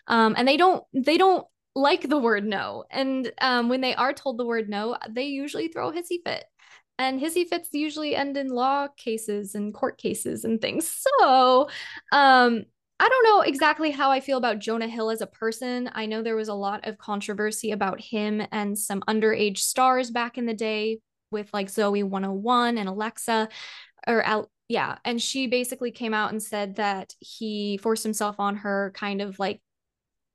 Um, 0.06 0.34
and 0.36 0.48
they 0.48 0.56
don't, 0.56 0.82
they 0.94 1.18
don't 1.18 1.46
like 1.78 2.08
the 2.08 2.18
word 2.18 2.44
no. 2.44 2.84
And 2.90 3.30
um, 3.40 3.68
when 3.68 3.80
they 3.80 3.94
are 3.94 4.12
told 4.12 4.36
the 4.36 4.44
word 4.44 4.68
no, 4.68 4.96
they 5.08 5.26
usually 5.26 5.68
throw 5.68 5.90
a 5.90 5.92
hissy 5.92 6.18
fit. 6.24 6.44
And 6.98 7.20
hissy 7.20 7.46
fits 7.46 7.68
usually 7.72 8.16
end 8.16 8.36
in 8.36 8.48
law 8.48 8.88
cases 8.96 9.54
and 9.54 9.72
court 9.72 9.98
cases 9.98 10.44
and 10.44 10.60
things. 10.60 11.02
So 11.20 11.68
um, 12.12 12.64
I 13.00 13.08
don't 13.08 13.24
know 13.24 13.42
exactly 13.42 13.92
how 13.92 14.10
I 14.10 14.18
feel 14.18 14.38
about 14.38 14.58
Jonah 14.58 14.88
Hill 14.88 15.10
as 15.10 15.20
a 15.20 15.26
person. 15.26 15.88
I 15.92 16.06
know 16.06 16.22
there 16.22 16.36
was 16.36 16.48
a 16.48 16.54
lot 16.54 16.86
of 16.86 16.98
controversy 16.98 17.70
about 17.70 18.00
him 18.00 18.42
and 18.50 18.76
some 18.76 19.02
underage 19.02 19.58
stars 19.58 20.10
back 20.10 20.36
in 20.36 20.46
the 20.46 20.54
day 20.54 20.98
with 21.30 21.48
like 21.52 21.70
Zoe 21.70 22.02
101 22.02 22.78
and 22.78 22.88
Alexa 22.88 23.48
or 24.06 24.22
Al- 24.22 24.50
yeah, 24.68 24.98
and 25.04 25.22
she 25.22 25.46
basically 25.46 25.90
came 25.90 26.12
out 26.12 26.30
and 26.30 26.42
said 26.42 26.76
that 26.76 27.14
he 27.20 27.78
forced 27.78 28.02
himself 28.02 28.36
on 28.38 28.56
her 28.56 28.92
kind 28.94 29.22
of 29.22 29.38
like 29.38 29.60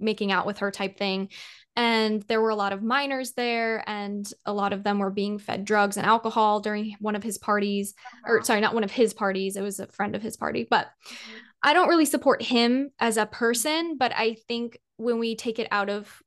making 0.04 0.32
out 0.32 0.46
with 0.46 0.60
her 0.60 0.72
type 0.72 0.98
thing. 0.98 1.30
And 1.76 2.22
there 2.24 2.42
were 2.42 2.52
a 2.52 2.56
lot 2.56 2.72
of 2.72 2.84
minors 2.84 3.32
there, 3.32 3.84
and 3.88 4.30
a 4.46 4.54
lot 4.54 4.74
of 4.74 4.84
them 4.84 5.00
were 5.00 5.10
being 5.10 5.40
fed 5.40 5.66
drugs 5.66 5.98
and 5.98 6.06
alcohol 6.06 6.60
during 6.60 6.96
one 7.00 7.16
of 7.16 7.24
his 7.24 7.40
parties, 7.40 7.96
or 8.28 8.44
sorry, 8.44 8.62
not 8.62 8.76
one 8.76 8.84
of 8.84 8.92
his 8.92 9.14
parties. 9.14 9.56
It 9.56 9.62
was 9.62 9.80
a 9.80 9.88
friend 9.88 10.16
of 10.16 10.22
his 10.22 10.38
party. 10.38 10.68
But 10.70 10.86
mm-hmm. 10.86 11.38
I 11.64 11.74
don't 11.74 11.88
really 11.88 12.06
support 12.06 12.42
him 12.44 12.92
as 13.00 13.18
a 13.18 13.26
person, 13.26 13.98
but 13.98 14.12
I 14.16 14.36
think 14.48 14.78
when 14.98 15.18
we 15.18 15.36
take 15.36 15.58
it 15.58 15.68
out 15.72 15.90
of 15.90 16.22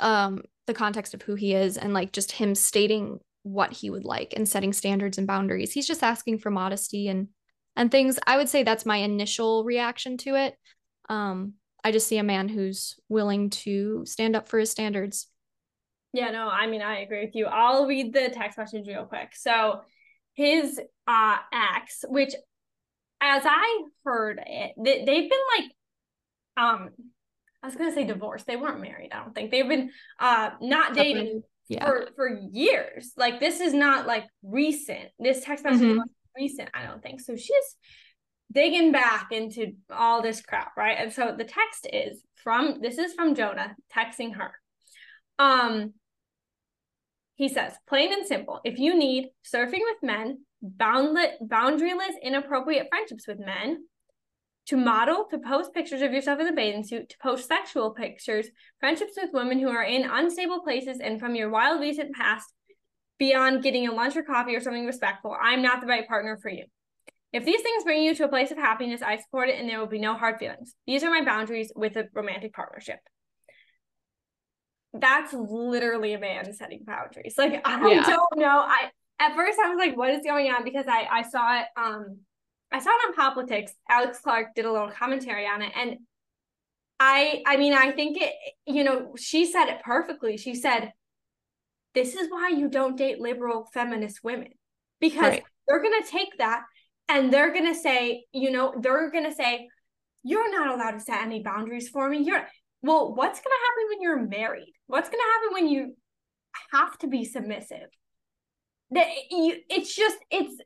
um, 0.00 0.42
the 0.66 0.74
context 0.74 1.12
of 1.12 1.22
who 1.22 1.34
he 1.34 1.54
is 1.54 1.76
and 1.76 1.92
like 1.92 2.12
just 2.12 2.32
him 2.32 2.54
stating 2.54 3.18
what 3.42 3.72
he 3.72 3.90
would 3.90 4.04
like 4.04 4.32
and 4.36 4.48
setting 4.48 4.72
standards 4.72 5.18
and 5.18 5.26
boundaries, 5.26 5.72
he's 5.72 5.86
just 5.86 6.02
asking 6.02 6.38
for 6.38 6.50
modesty 6.50 7.08
and 7.08 7.28
and 7.76 7.90
things. 7.90 8.18
I 8.26 8.36
would 8.36 8.48
say 8.48 8.62
that's 8.62 8.86
my 8.86 8.96
initial 8.96 9.64
reaction 9.64 10.16
to 10.18 10.34
it. 10.34 10.56
Um, 11.08 11.54
I 11.88 11.90
just 11.90 12.06
see 12.06 12.18
a 12.18 12.22
man 12.22 12.50
who's 12.50 12.96
willing 13.08 13.48
to 13.48 14.04
stand 14.04 14.36
up 14.36 14.46
for 14.46 14.58
his 14.58 14.70
standards. 14.70 15.26
Yeah, 16.12 16.30
no, 16.30 16.46
I 16.46 16.66
mean, 16.66 16.82
I 16.82 17.00
agree 17.00 17.24
with 17.24 17.34
you. 17.34 17.46
I'll 17.46 17.86
read 17.86 18.12
the 18.12 18.28
text 18.28 18.58
message 18.58 18.86
real 18.86 19.06
quick. 19.06 19.34
So 19.34 19.80
his 20.34 20.78
uh 21.06 21.36
ex, 21.50 22.04
which 22.06 22.34
as 23.22 23.42
I 23.46 23.84
heard 24.04 24.38
it, 24.46 24.72
they, 24.76 24.98
they've 25.06 25.30
been 25.30 25.40
like 25.56 25.70
um 26.58 26.90
I 27.62 27.66
was 27.66 27.74
gonna 27.74 27.94
say 27.94 28.04
divorced. 28.04 28.46
They 28.46 28.56
weren't 28.56 28.82
married, 28.82 29.12
I 29.12 29.22
don't 29.22 29.34
think. 29.34 29.50
They've 29.50 29.66
been 29.66 29.90
uh 30.20 30.50
not 30.60 30.94
dating 30.94 31.42
yeah. 31.68 31.86
for 31.86 32.08
for 32.16 32.38
years. 32.52 33.12
Like 33.16 33.40
this 33.40 33.60
is 33.60 33.72
not 33.72 34.06
like 34.06 34.24
recent. 34.42 35.08
This 35.18 35.42
text 35.42 35.64
message 35.64 35.80
mm-hmm. 35.80 36.00
recent, 36.36 36.68
I 36.74 36.84
don't 36.84 37.02
think. 37.02 37.22
So 37.22 37.34
she's 37.34 37.76
digging 38.52 38.92
back 38.92 39.28
into 39.30 39.72
all 39.90 40.22
this 40.22 40.40
crap, 40.40 40.76
right? 40.76 40.96
And 40.98 41.12
so 41.12 41.34
the 41.36 41.44
text 41.44 41.86
is 41.92 42.22
from 42.42 42.80
this 42.80 42.98
is 42.98 43.12
from 43.14 43.34
Jonah 43.34 43.76
texting 43.94 44.34
her. 44.36 44.52
Um 45.38 45.94
he 47.34 47.48
says, 47.48 47.74
plain 47.86 48.12
and 48.12 48.26
simple, 48.26 48.60
if 48.64 48.80
you 48.80 48.98
need 48.98 49.28
surfing 49.46 49.82
with 49.84 50.02
men, 50.02 50.38
boundless, 50.60 51.36
boundaryless, 51.40 52.20
inappropriate 52.20 52.88
friendships 52.90 53.28
with 53.28 53.38
men, 53.38 53.84
to 54.66 54.76
model, 54.76 55.26
to 55.30 55.38
post 55.38 55.72
pictures 55.72 56.02
of 56.02 56.12
yourself 56.12 56.40
in 56.40 56.48
a 56.48 56.52
bathing 56.52 56.82
suit, 56.82 57.08
to 57.08 57.16
post 57.22 57.46
sexual 57.46 57.90
pictures, 57.90 58.48
friendships 58.80 59.12
with 59.16 59.32
women 59.32 59.60
who 59.60 59.68
are 59.68 59.84
in 59.84 60.02
unstable 60.02 60.60
places, 60.60 60.98
and 61.00 61.20
from 61.20 61.34
your 61.34 61.48
wild 61.48 61.80
recent 61.80 62.14
past, 62.14 62.52
beyond 63.18 63.62
getting 63.62 63.88
a 63.88 63.94
lunch 63.94 64.16
or 64.16 64.22
coffee 64.22 64.54
or 64.54 64.60
something 64.60 64.84
respectful, 64.84 65.34
I'm 65.40 65.62
not 65.62 65.80
the 65.80 65.86
right 65.86 66.06
partner 66.06 66.36
for 66.36 66.50
you. 66.50 66.64
If 67.32 67.44
these 67.44 67.60
things 67.60 67.84
bring 67.84 68.02
you 68.02 68.14
to 68.14 68.24
a 68.24 68.28
place 68.28 68.50
of 68.50 68.56
happiness, 68.56 69.02
I 69.02 69.18
support 69.18 69.50
it 69.50 69.60
and 69.60 69.68
there 69.68 69.78
will 69.78 69.86
be 69.86 69.98
no 69.98 70.14
hard 70.14 70.38
feelings. 70.38 70.74
These 70.86 71.04
are 71.04 71.10
my 71.10 71.24
boundaries 71.24 71.70
with 71.76 71.96
a 71.96 72.06
romantic 72.14 72.54
partnership. 72.54 73.00
That's 74.94 75.34
literally 75.34 76.14
a 76.14 76.18
man 76.18 76.52
setting 76.54 76.84
boundaries. 76.86 77.34
Like 77.36 77.60
I 77.66 77.90
yeah. 77.90 78.02
don't 78.02 78.38
know. 78.38 78.64
I 78.66 78.90
at 79.20 79.34
first 79.34 79.58
I 79.62 79.68
was 79.68 79.78
like, 79.78 79.96
what 79.96 80.10
is 80.10 80.22
going 80.24 80.50
on? 80.50 80.64
Because 80.64 80.86
I 80.88 81.06
I 81.10 81.22
saw 81.22 81.60
it 81.60 81.66
um 81.76 82.18
I 82.72 82.78
saw 82.78 82.90
it 82.90 83.08
on 83.08 83.14
Politics. 83.14 83.72
Alex 83.90 84.20
Clark 84.20 84.54
did 84.54 84.64
a 84.64 84.72
little 84.72 84.90
commentary 84.90 85.46
on 85.46 85.60
it. 85.60 85.72
And 85.76 85.98
I 86.98 87.42
I 87.46 87.58
mean, 87.58 87.74
I 87.74 87.92
think 87.92 88.16
it, 88.20 88.32
you 88.66 88.84
know, 88.84 89.14
she 89.18 89.44
said 89.44 89.66
it 89.66 89.82
perfectly. 89.84 90.38
She 90.38 90.54
said, 90.54 90.92
This 91.94 92.14
is 92.14 92.30
why 92.30 92.48
you 92.48 92.70
don't 92.70 92.96
date 92.96 93.20
liberal 93.20 93.68
feminist 93.74 94.20
women. 94.24 94.52
Because 94.98 95.20
right. 95.20 95.44
they're 95.66 95.82
gonna 95.82 96.06
take 96.06 96.38
that 96.38 96.62
and 97.08 97.32
they're 97.32 97.52
going 97.52 97.72
to 97.72 97.78
say, 97.78 98.24
you 98.32 98.50
know, 98.50 98.74
they're 98.80 99.10
going 99.10 99.24
to 99.24 99.34
say, 99.34 99.68
you're 100.22 100.50
not 100.50 100.74
allowed 100.74 100.92
to 100.92 101.00
set 101.00 101.22
any 101.22 101.42
boundaries 101.42 101.88
for 101.88 102.08
me. 102.08 102.18
You're, 102.18 102.46
well, 102.82 103.14
what's 103.14 103.40
going 103.40 103.44
to 103.44 103.66
happen 103.66 103.88
when 103.88 104.02
you're 104.02 104.28
married? 104.28 104.72
What's 104.86 105.08
going 105.08 105.20
to 105.20 105.30
happen 105.32 105.54
when 105.54 105.68
you 105.68 105.96
have 106.72 106.98
to 106.98 107.06
be 107.06 107.24
submissive? 107.24 107.88
That 108.90 109.06
you, 109.30 109.56
it's 109.68 109.94
just, 109.94 110.18
it's 110.30 110.60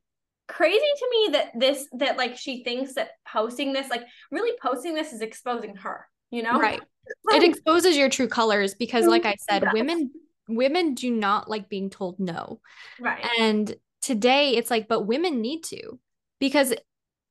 crazy 0.49 0.79
to 0.79 1.09
me 1.11 1.33
that 1.33 1.51
this, 1.59 1.87
that 1.99 2.17
like 2.17 2.37
she 2.37 2.65
thinks 2.65 2.95
that 2.95 3.11
posting 3.27 3.73
this, 3.73 3.89
like 3.91 4.03
really 4.31 4.57
posting 4.61 4.95
this 4.95 5.13
is 5.13 5.21
exposing 5.21 5.77
her, 5.77 6.07
you 6.31 6.43
know? 6.43 6.59
Right. 6.59 6.81
Like, 7.25 7.43
it 7.43 7.49
exposes 7.51 7.97
your 7.97 8.09
true 8.09 8.29
colors 8.29 8.75
because, 8.75 9.07
like 9.07 9.27
I 9.27 9.35
said, 9.49 9.65
women 9.73 10.13
women 10.49 10.95
do 10.95 11.11
not 11.11 11.49
like 11.49 11.69
being 11.69 11.91
told 11.91 12.19
no. 12.21 12.61
Right. 13.01 13.25
And 13.39 13.75
today 14.01 14.57
it's 14.57 14.71
like, 14.71 14.89
but 14.89 15.03
women 15.03 15.41
need 15.41 15.65
to 15.65 15.99
because 16.43 16.75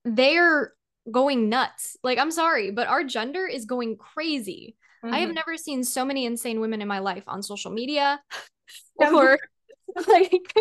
they're 0.05 0.71
going 1.11 1.49
nuts. 1.49 1.97
Like, 2.01 2.17
I'm 2.17 2.31
sorry, 2.31 2.71
but 2.71 2.87
our 2.87 3.03
gender 3.03 3.45
is 3.45 3.65
going 3.65 3.97
crazy. 3.97 4.77
Mm-hmm. 5.03 5.13
I 5.13 5.17
have 5.19 5.27
mm-hmm. 5.27 5.35
never 5.35 5.57
seen 5.57 5.83
so 5.83 6.05
many 6.05 6.25
insane 6.25 6.61
women 6.61 6.81
in 6.81 6.87
my 6.87 6.99
life 6.99 7.25
on 7.27 7.43
social 7.43 7.71
media 7.71 8.21
or 8.95 9.37
like 10.07 10.53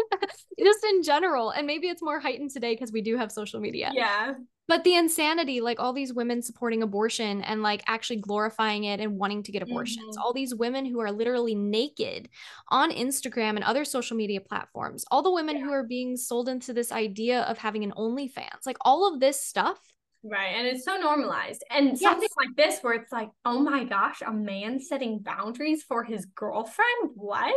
just 0.59 0.85
in 0.85 1.03
general. 1.03 1.51
And 1.51 1.67
maybe 1.67 1.89
it's 1.89 2.03
more 2.03 2.21
heightened 2.21 2.51
today 2.51 2.75
because 2.75 2.93
we 2.93 3.03
do 3.03 3.17
have 3.17 3.33
social 3.33 3.61
media. 3.61 3.91
Yeah. 3.95 4.35
But 4.69 4.85
the 4.85 4.95
insanity, 4.95 5.61
like 5.61 5.81
all 5.81 5.93
these 5.93 6.13
women 6.13 6.43
supporting 6.43 6.83
abortion 6.85 7.43
and 7.43 7.61
like 7.61 7.83
actually 7.89 8.21
glorifying 8.21 8.85
it 8.85 9.01
and 9.01 9.19
wanting 9.19 9.43
to 9.43 9.53
get 9.53 9.63
abortions, 9.63 10.17
mm-hmm. 10.17 10.23
all 10.23 10.33
these 10.33 10.55
women 10.55 10.87
who 10.87 11.01
are 11.01 11.11
literally 11.11 11.57
naked 11.57 12.29
on 12.69 12.93
Instagram 12.93 13.57
and 13.57 13.65
other 13.65 13.85
social 13.85 14.17
media 14.17 14.41
platforms, 14.41 15.05
all 15.11 15.23
the 15.23 15.33
women 15.33 15.57
yeah. 15.57 15.65
who 15.65 15.73
are 15.73 15.83
being 15.83 16.17
sold 16.17 16.49
into 16.49 16.73
this 16.73 16.93
idea 16.93 17.41
of 17.43 17.59
having 17.59 17.83
an 17.83 17.93
OnlyFans, 17.97 18.65
like 18.65 18.77
all 18.83 19.13
of 19.13 19.19
this 19.19 19.43
stuff 19.43 19.81
Right. 20.23 20.55
And 20.55 20.67
it's 20.67 20.85
so 20.85 20.97
normalized. 20.97 21.65
And 21.71 21.91
yes. 21.91 22.01
something 22.01 22.29
like 22.37 22.55
this 22.57 22.81
where 22.81 22.95
it's 22.95 23.13
like, 23.13 23.31
oh 23.45 23.61
my 23.61 23.85
gosh, 23.85 24.23
a 24.27 24.33
man 24.33 24.81
setting 24.81 25.21
boundaries 25.21 25.83
for 25.83 26.05
his 26.05 26.27
girlfriend? 26.27 27.11
What? 27.15 27.55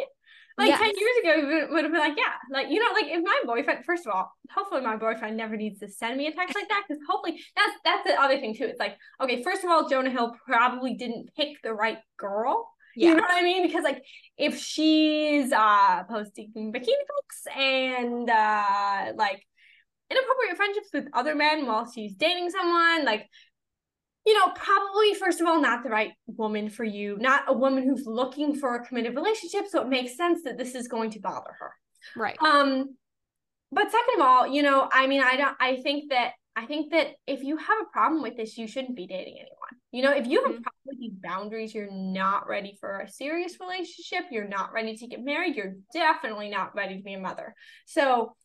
Like 0.58 0.70
yes. 0.70 0.80
10 0.80 0.88
years 0.88 1.18
ago, 1.24 1.48
we 1.48 1.74
would 1.74 1.84
have 1.84 1.92
been 1.92 2.02
like, 2.02 2.18
yeah, 2.18 2.34
like, 2.52 2.68
you 2.70 2.80
know, 2.80 2.92
like 2.94 3.06
if 3.08 3.24
my 3.24 3.42
boyfriend, 3.46 3.86
first 3.86 4.06
of 4.06 4.14
all, 4.14 4.32
hopefully 4.52 4.82
my 4.82 4.96
boyfriend 4.96 5.36
never 5.36 5.58
needs 5.58 5.80
to 5.80 5.90
send 5.90 6.18
me 6.18 6.28
a 6.28 6.32
text 6.32 6.56
like 6.56 6.70
that. 6.70 6.84
Cause 6.88 6.98
hopefully 7.10 7.40
that's, 7.56 7.74
that's 7.84 8.08
the 8.08 8.22
other 8.22 8.38
thing 8.40 8.56
too. 8.56 8.66
It's 8.66 8.80
like, 8.80 8.96
okay, 9.22 9.42
first 9.42 9.64
of 9.64 9.70
all, 9.70 9.90
Jonah 9.90 10.12
Hill 10.12 10.36
probably 10.46 10.94
didn't 10.94 11.30
pick 11.36 11.62
the 11.64 11.74
right 11.74 11.98
girl. 12.18 12.70
Yeah. 12.96 13.10
You 13.10 13.16
know 13.16 13.24
what 13.24 13.32
I 13.32 13.42
mean? 13.42 13.66
Because 13.66 13.84
like 13.84 14.04
if 14.38 14.58
she's 14.58 15.52
uh 15.52 16.04
posting 16.04 16.52
bikini 16.56 16.74
pics 16.76 17.48
and 17.56 18.30
uh 18.30 19.14
like 19.16 19.44
inappropriate 20.12 20.58
friendships 20.58 20.90
with 20.94 21.06
other 21.14 21.36
men 21.36 21.66
while 21.66 21.90
she's 21.92 22.16
dating 22.16 22.52
someone, 22.52 23.06
like 23.06 23.28
you 24.26 24.34
know, 24.34 24.52
probably 24.54 25.14
first 25.16 25.42
of 25.42 25.48
all, 25.48 25.62
not 25.62 25.84
the 25.84 25.90
right 25.90 26.12
woman 26.28 26.70
for 26.70 26.84
you, 26.84 27.18
not 27.20 27.44
a 27.48 27.54
woman 27.54 27.84
who's 27.84 28.06
looking 28.06 28.56
for 28.56 28.76
a 28.76 28.86
committed 28.86 29.16
relationship. 29.16 29.66
So 29.70 29.82
it 29.82 29.90
makes 29.90 30.16
sense 30.16 30.44
that 30.44 30.58
this 30.58 30.76
is 30.76 30.88
going 30.88 31.12
to 31.12 31.20
bother 31.20 31.52
her. 31.60 31.74
Right. 32.16 32.38
Um, 32.42 32.96
but 33.72 33.92
second 33.92 34.20
of 34.20 34.22
all, 34.22 34.48
you 34.48 34.62
know, 34.62 34.88
I 34.92 35.08
mean, 35.08 35.22
I 35.22 35.36
don't 35.36 35.58
I 35.60 35.78
think 35.78 36.12
that 36.12 36.34
I 36.56 36.66
think 36.66 36.92
that 36.92 37.16
if 37.26 37.44
you 37.44 37.58
have 37.58 37.78
a 37.82 37.92
problem 37.92 38.22
with 38.22 38.38
this, 38.38 38.58
you 38.58 38.68
shouldn't 38.68 38.96
be 38.96 39.08
dating 39.08 39.36
anyone. 39.40 39.82
You 39.92 40.04
know, 40.04 40.12
if 40.12 40.28
you 40.28 40.44
have 40.44 40.52
mm-hmm. 40.52 40.60
a 40.60 40.62
problem 40.62 40.82
with 40.86 41.00
these 41.00 41.14
boundaries, 41.22 41.74
you're 41.74 41.92
not 41.92 42.48
ready 42.48 42.78
for 42.80 43.00
a 43.00 43.10
serious 43.10 43.60
relationship, 43.60 44.26
you're 44.32 44.48
not 44.48 44.72
ready 44.72 44.96
to 44.96 45.08
get 45.08 45.24
married, 45.24 45.56
you're 45.56 45.76
definitely 45.94 46.50
not 46.50 46.76
ready 46.76 46.98
to 46.98 47.04
be 47.04 47.14
a 47.14 47.20
mother. 47.20 47.56
So 47.86 48.36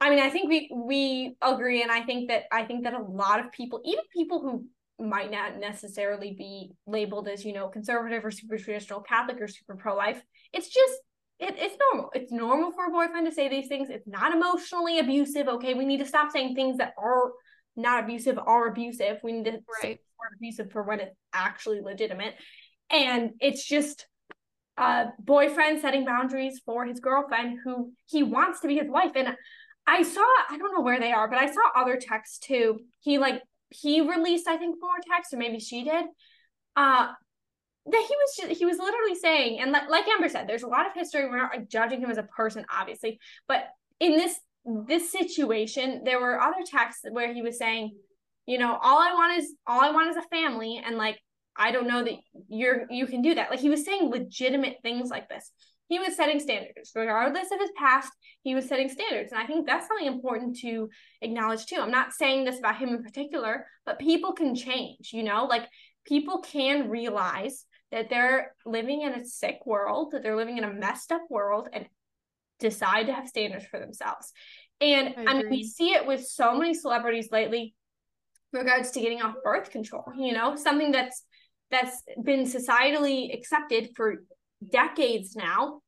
I 0.00 0.10
mean, 0.10 0.18
I 0.18 0.30
think 0.30 0.48
we 0.48 0.68
we 0.74 1.36
agree, 1.40 1.82
and 1.82 1.92
I 1.92 2.00
think 2.02 2.28
that 2.28 2.44
I 2.50 2.64
think 2.64 2.84
that 2.84 2.94
a 2.94 3.02
lot 3.02 3.38
of 3.38 3.52
people, 3.52 3.80
even 3.84 4.02
people 4.12 4.40
who 4.40 4.66
might 4.98 5.30
not 5.30 5.58
necessarily 5.58 6.34
be 6.36 6.72
labeled 6.86 7.28
as 7.28 7.44
you 7.44 7.52
know 7.52 7.68
conservative 7.68 8.24
or 8.24 8.30
super 8.30 8.56
traditional 8.58 9.00
catholic 9.00 9.40
or 9.40 9.48
super 9.48 9.76
pro-life. 9.76 10.22
It's 10.52 10.68
just 10.68 10.94
it, 11.38 11.56
it's 11.58 11.76
normal. 11.92 12.10
It's 12.14 12.30
normal 12.30 12.70
for 12.70 12.86
a 12.86 12.90
boyfriend 12.90 13.26
to 13.26 13.32
say 13.32 13.48
these 13.48 13.68
things. 13.68 13.90
It's 13.90 14.06
not 14.06 14.34
emotionally 14.34 14.98
abusive 14.98 15.48
okay? 15.48 15.74
We 15.74 15.84
need 15.84 15.98
to 15.98 16.06
stop 16.06 16.30
saying 16.30 16.54
things 16.54 16.78
that 16.78 16.94
are 16.98 17.32
not 17.74 18.04
abusive 18.04 18.38
are 18.38 18.68
abusive. 18.68 19.18
We 19.22 19.32
need 19.32 19.46
to 19.46 19.52
right. 19.52 19.62
say 19.80 19.98
abusive 20.36 20.70
for 20.70 20.82
when 20.82 21.00
it's 21.00 21.16
actually 21.32 21.80
legitimate. 21.80 22.34
And 22.90 23.30
it's 23.40 23.66
just 23.66 24.06
a 24.76 25.06
boyfriend 25.18 25.80
setting 25.80 26.04
boundaries 26.04 26.60
for 26.64 26.84
his 26.84 27.00
girlfriend 27.00 27.58
who 27.64 27.92
he 28.06 28.22
wants 28.22 28.60
to 28.60 28.68
be 28.68 28.76
his 28.76 28.88
wife. 28.88 29.12
And 29.16 29.34
I 29.86 30.02
saw, 30.02 30.24
I 30.50 30.58
don't 30.58 30.74
know 30.74 30.82
where 30.82 31.00
they 31.00 31.12
are, 31.12 31.28
but 31.28 31.38
I 31.38 31.46
saw 31.46 31.60
other 31.76 31.96
texts 31.96 32.38
too. 32.38 32.80
He 33.00 33.18
like 33.18 33.42
he 33.72 34.00
released, 34.00 34.48
I 34.48 34.56
think, 34.56 34.76
more 34.80 34.96
text, 35.10 35.32
or 35.32 35.36
maybe 35.36 35.58
she 35.58 35.84
did. 35.84 36.04
Uh 36.76 37.08
that 37.86 38.06
he 38.08 38.14
was 38.14 38.36
just, 38.36 38.58
he 38.58 38.64
was 38.64 38.78
literally 38.78 39.16
saying, 39.16 39.60
and 39.60 39.72
like, 39.72 39.88
like 39.88 40.06
Amber 40.06 40.28
said, 40.28 40.48
there's 40.48 40.62
a 40.62 40.68
lot 40.68 40.86
of 40.86 40.92
history. 40.94 41.28
We're 41.28 41.38
not 41.38 41.68
judging 41.68 42.00
him 42.00 42.10
as 42.10 42.18
a 42.18 42.22
person, 42.22 42.64
obviously, 42.70 43.18
but 43.48 43.64
in 43.98 44.12
this 44.12 44.38
this 44.86 45.10
situation, 45.10 46.02
there 46.04 46.20
were 46.20 46.40
other 46.40 46.62
texts 46.64 47.04
where 47.10 47.34
he 47.34 47.42
was 47.42 47.58
saying, 47.58 47.96
you 48.46 48.58
know, 48.58 48.78
all 48.80 48.98
I 48.98 49.12
want 49.12 49.38
is 49.38 49.52
all 49.66 49.80
I 49.80 49.90
want 49.90 50.10
is 50.10 50.16
a 50.16 50.28
family, 50.28 50.80
and 50.84 50.96
like 50.96 51.18
I 51.56 51.72
don't 51.72 51.88
know 51.88 52.04
that 52.04 52.14
you're 52.48 52.86
you 52.90 53.06
can 53.06 53.22
do 53.22 53.34
that. 53.34 53.50
Like 53.50 53.60
he 53.60 53.70
was 53.70 53.84
saying 53.84 54.10
legitimate 54.10 54.76
things 54.82 55.10
like 55.10 55.28
this 55.28 55.50
he 55.92 55.98
was 55.98 56.16
setting 56.16 56.40
standards. 56.40 56.92
Regardless 56.94 57.50
of 57.52 57.60
his 57.60 57.70
past 57.76 58.10
he 58.42 58.54
was 58.54 58.66
setting 58.66 58.88
standards. 58.88 59.30
And 59.30 59.40
i 59.40 59.46
think 59.46 59.66
that's 59.66 59.86
something 59.86 60.06
important 60.06 60.58
to 60.60 60.88
acknowledge 61.20 61.66
too. 61.66 61.80
I'm 61.80 61.90
not 61.90 62.14
saying 62.14 62.44
this 62.44 62.58
about 62.58 62.78
him 62.78 62.88
in 62.90 63.02
particular 63.02 63.66
but 63.84 63.98
people 63.98 64.32
can 64.32 64.54
change 64.54 65.10
you 65.12 65.22
know? 65.22 65.44
Like 65.44 65.68
people 66.06 66.38
can 66.38 66.88
realize 66.88 67.66
that 67.90 68.08
they're 68.08 68.54
living 68.64 69.02
in 69.02 69.12
a 69.12 69.24
sick 69.24 69.58
world 69.66 70.12
that 70.12 70.22
they're 70.22 70.36
living 70.36 70.56
in 70.56 70.64
a 70.64 70.72
messed 70.72 71.12
up 71.12 71.22
world 71.28 71.68
and 71.72 71.84
decide 72.58 73.06
to 73.06 73.12
have 73.12 73.28
standards 73.28 73.66
for 73.66 73.78
themselves. 73.78 74.32
And 74.80 75.14
I, 75.18 75.24
I 75.30 75.34
mean 75.34 75.50
we 75.50 75.62
see 75.62 75.90
it 75.90 76.06
with 76.06 76.24
so 76.24 76.56
many 76.56 76.72
celebrities 76.72 77.28
lately 77.30 77.74
regards 78.52 78.92
to 78.92 79.00
getting 79.00 79.20
off 79.20 79.34
birth 79.44 79.70
control 79.70 80.04
you 80.16 80.32
know? 80.32 80.56
Something 80.56 80.90
that's 80.90 81.22
that's 81.70 82.02
been 82.22 82.44
societally 82.44 83.34
accepted 83.34 83.90
for 83.96 84.24
decades 84.70 85.36
now, 85.36 85.80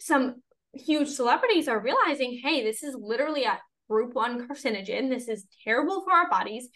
some 0.00 0.36
huge 0.72 1.08
celebrities 1.08 1.68
are 1.68 1.80
realizing, 1.80 2.40
hey, 2.42 2.62
this 2.62 2.82
is 2.82 2.96
literally 2.98 3.44
a 3.44 3.58
group 3.88 4.14
one 4.14 4.48
carcinogen. 4.48 5.08
This 5.08 5.28
is 5.28 5.46
terrible 5.62 6.02
for 6.02 6.12
our 6.12 6.28
bodies, 6.28 6.68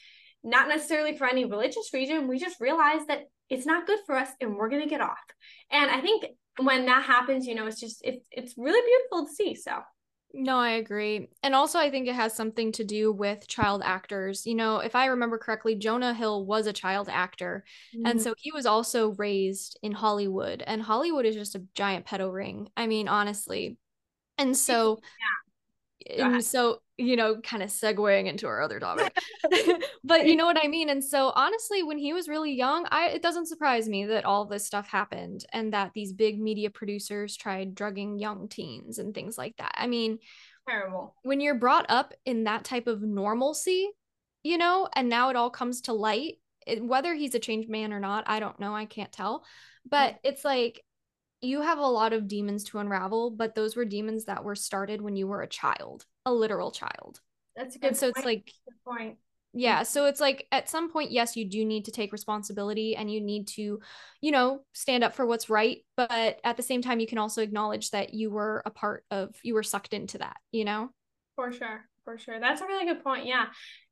not 0.45 0.69
necessarily 0.69 1.17
for 1.17 1.27
any 1.27 1.45
religious 1.45 1.91
reason. 1.93 2.29
We 2.29 2.39
just 2.39 2.61
realize 2.61 3.07
that 3.09 3.25
it's 3.49 3.67
not 3.67 3.87
good 3.87 3.99
for 4.07 4.15
us 4.15 4.29
and 4.41 4.57
we're 4.57 4.69
going 4.69 4.83
to 4.83 4.89
get 4.89 5.01
off. 5.01 5.19
And 5.71 5.91
I 5.91 6.01
think 6.01 6.27
when 6.59 6.87
that 6.87 7.05
happens, 7.05 7.47
you 7.47 7.55
know, 7.55 7.67
it's 7.67 7.81
just, 7.81 8.01
it's, 8.05 8.27
it's 8.31 8.55
really 8.57 8.81
beautiful 8.87 9.27
to 9.27 9.33
see. 9.33 9.55
So 9.55 9.79
no, 10.35 10.59
I 10.59 10.71
agree. 10.73 11.29
And 11.43 11.55
also, 11.55 11.79
I 11.79 11.91
think 11.91 12.07
it 12.07 12.15
has 12.15 12.35
something 12.35 12.73
to 12.73 12.85
do 12.85 13.11
with 13.11 13.49
child 13.49 13.83
actors. 13.85 14.47
You 14.47 14.55
know, 14.55 14.79
if 14.79 14.95
I 14.95 15.07
remember 15.07 15.39
correctly, 15.39 15.75
Jonah 15.75 16.13
Hill 16.13 16.45
was 16.45 16.67
a 16.67 16.73
child 16.73 17.09
actor. 17.11 17.65
Mm-hmm. 17.97 18.07
And 18.07 18.21
so 18.23 18.35
he 18.37 18.53
was 18.53 18.67
also 18.67 19.13
raised 19.15 19.79
in 19.83 19.93
Hollywood. 19.93 20.63
And 20.67 20.83
Hollywood 20.83 21.25
is 21.25 21.35
just 21.35 21.55
a 21.55 21.65
giant 21.75 22.07
pedo 22.07 22.33
ring. 22.33 22.69
I 22.77 22.87
mean, 22.87 23.09
honestly. 23.09 23.79
And 24.37 24.57
so, 24.57 24.99
yeah. 25.03 25.48
And 26.09 26.45
so 26.45 26.81
you 26.99 27.15
know, 27.15 27.41
kind 27.41 27.63
of 27.63 27.71
segueing 27.71 28.27
into 28.27 28.47
our 28.49 28.61
other 28.61 28.81
topic. 28.81 29.17
but 30.05 30.27
you 30.27 30.37
know 30.37 30.45
what 30.45 30.63
I 30.63 30.67
mean? 30.67 30.91
And 30.91 31.03
so 31.03 31.33
honestly, 31.35 31.83
when 31.83 31.97
he 31.97 32.13
was 32.13 32.29
really 32.29 32.53
young, 32.53 32.87
I 32.91 33.09
it 33.09 33.23
doesn't 33.23 33.47
surprise 33.47 33.89
me 33.89 34.05
that 34.07 34.25
all 34.25 34.45
this 34.45 34.67
stuff 34.67 34.89
happened 34.89 35.47
and 35.53 35.73
that 35.73 35.93
these 35.95 36.13
big 36.13 36.41
media 36.41 36.71
producers 36.71 37.37
tried 37.37 37.75
drugging 37.75 38.19
young 38.19 38.49
teens 38.49 38.99
and 38.99 39.15
things 39.15 39.39
like 39.39 39.57
that. 39.59 39.73
I 39.77 39.87
mean, 39.87 40.19
terrible. 40.69 41.15
When 41.23 41.41
you're 41.41 41.55
brought 41.55 41.87
up 41.89 42.13
in 42.27 42.45
that 42.45 42.65
type 42.65 42.89
of 42.89 43.01
normalcy, 43.01 43.89
you 44.43 44.59
know, 44.59 44.89
and 44.95 45.09
now 45.09 45.31
it 45.31 45.37
all 45.37 45.51
comes 45.51 45.83
to 45.83 45.93
light, 45.93 46.39
it, 46.67 46.85
whether 46.85 47.15
he's 47.15 47.35
a 47.35 47.41
changed 47.41 47.71
man 47.71 47.93
or 47.93 48.01
not, 48.01 48.25
I 48.27 48.41
don't 48.41 48.59
know, 48.59 48.75
I 48.75 48.85
can't 48.85 49.13
tell. 49.13 49.45
But 49.89 50.19
it's 50.25 50.45
like 50.45 50.83
you 51.41 51.63
have 51.63 51.79
a 51.79 51.87
lot 51.87 52.13
of 52.13 52.29
demons 52.29 52.65
to 52.65 52.79
unravel, 52.79 53.31
but 53.31 53.55
those 53.55 53.77
were 53.77 53.85
demons 53.85 54.25
that 54.25 54.45
were 54.45 54.55
started 54.55 55.01
when 55.01 55.17
you 55.17 55.27
were 55.27 55.43
a 55.43 55.49
child 55.49 56.05
a 56.29 56.33
literal 56.33 56.71
child. 56.71 57.21
That's 57.57 57.75
a 57.75 57.79
good. 57.79 57.89
And 57.89 57.97
so 57.97 58.07
point. 58.07 58.17
it's 58.17 58.27
like 58.27 58.53
point. 58.85 59.17
Yeah, 59.55 59.83
so 59.83 60.05
it's 60.05 60.21
like 60.21 60.47
at 60.53 60.69
some 60.69 60.93
point, 60.93 61.11
yes, 61.11 61.35
you 61.35 61.49
do 61.49 61.65
need 61.65 61.87
to 61.87 61.91
take 61.91 62.13
responsibility 62.13 62.95
and 62.95 63.11
you 63.11 63.21
need 63.21 63.49
to, 63.49 63.81
you 64.21 64.31
know, 64.31 64.61
stand 64.75 65.03
up 65.03 65.15
for 65.15 65.27
what's 65.27 65.49
right. 65.49 65.79
But 65.97 66.39
at 66.45 66.59
the 66.59 66.63
same 66.63 66.83
time, 66.83 67.01
you 67.01 67.07
can 67.07 67.19
also 67.19 67.43
acknowledge 67.43 67.91
that 67.91 68.13
you 68.13 68.31
were 68.31 68.63
a 68.67 68.71
part 68.71 69.05
of, 69.11 69.35
you 69.43 69.55
were 69.55 69.63
sucked 69.63 69.95
into 69.95 70.19
that, 70.19 70.37
you 70.53 70.67
know? 70.67 70.91
For 71.35 71.51
sure. 71.51 71.89
For 72.09 72.17
sure. 72.17 72.41
That's 72.41 72.63
a 72.63 72.65
really 72.65 72.87
good 72.87 73.05
point. 73.05 73.27
Yeah. 73.27 73.45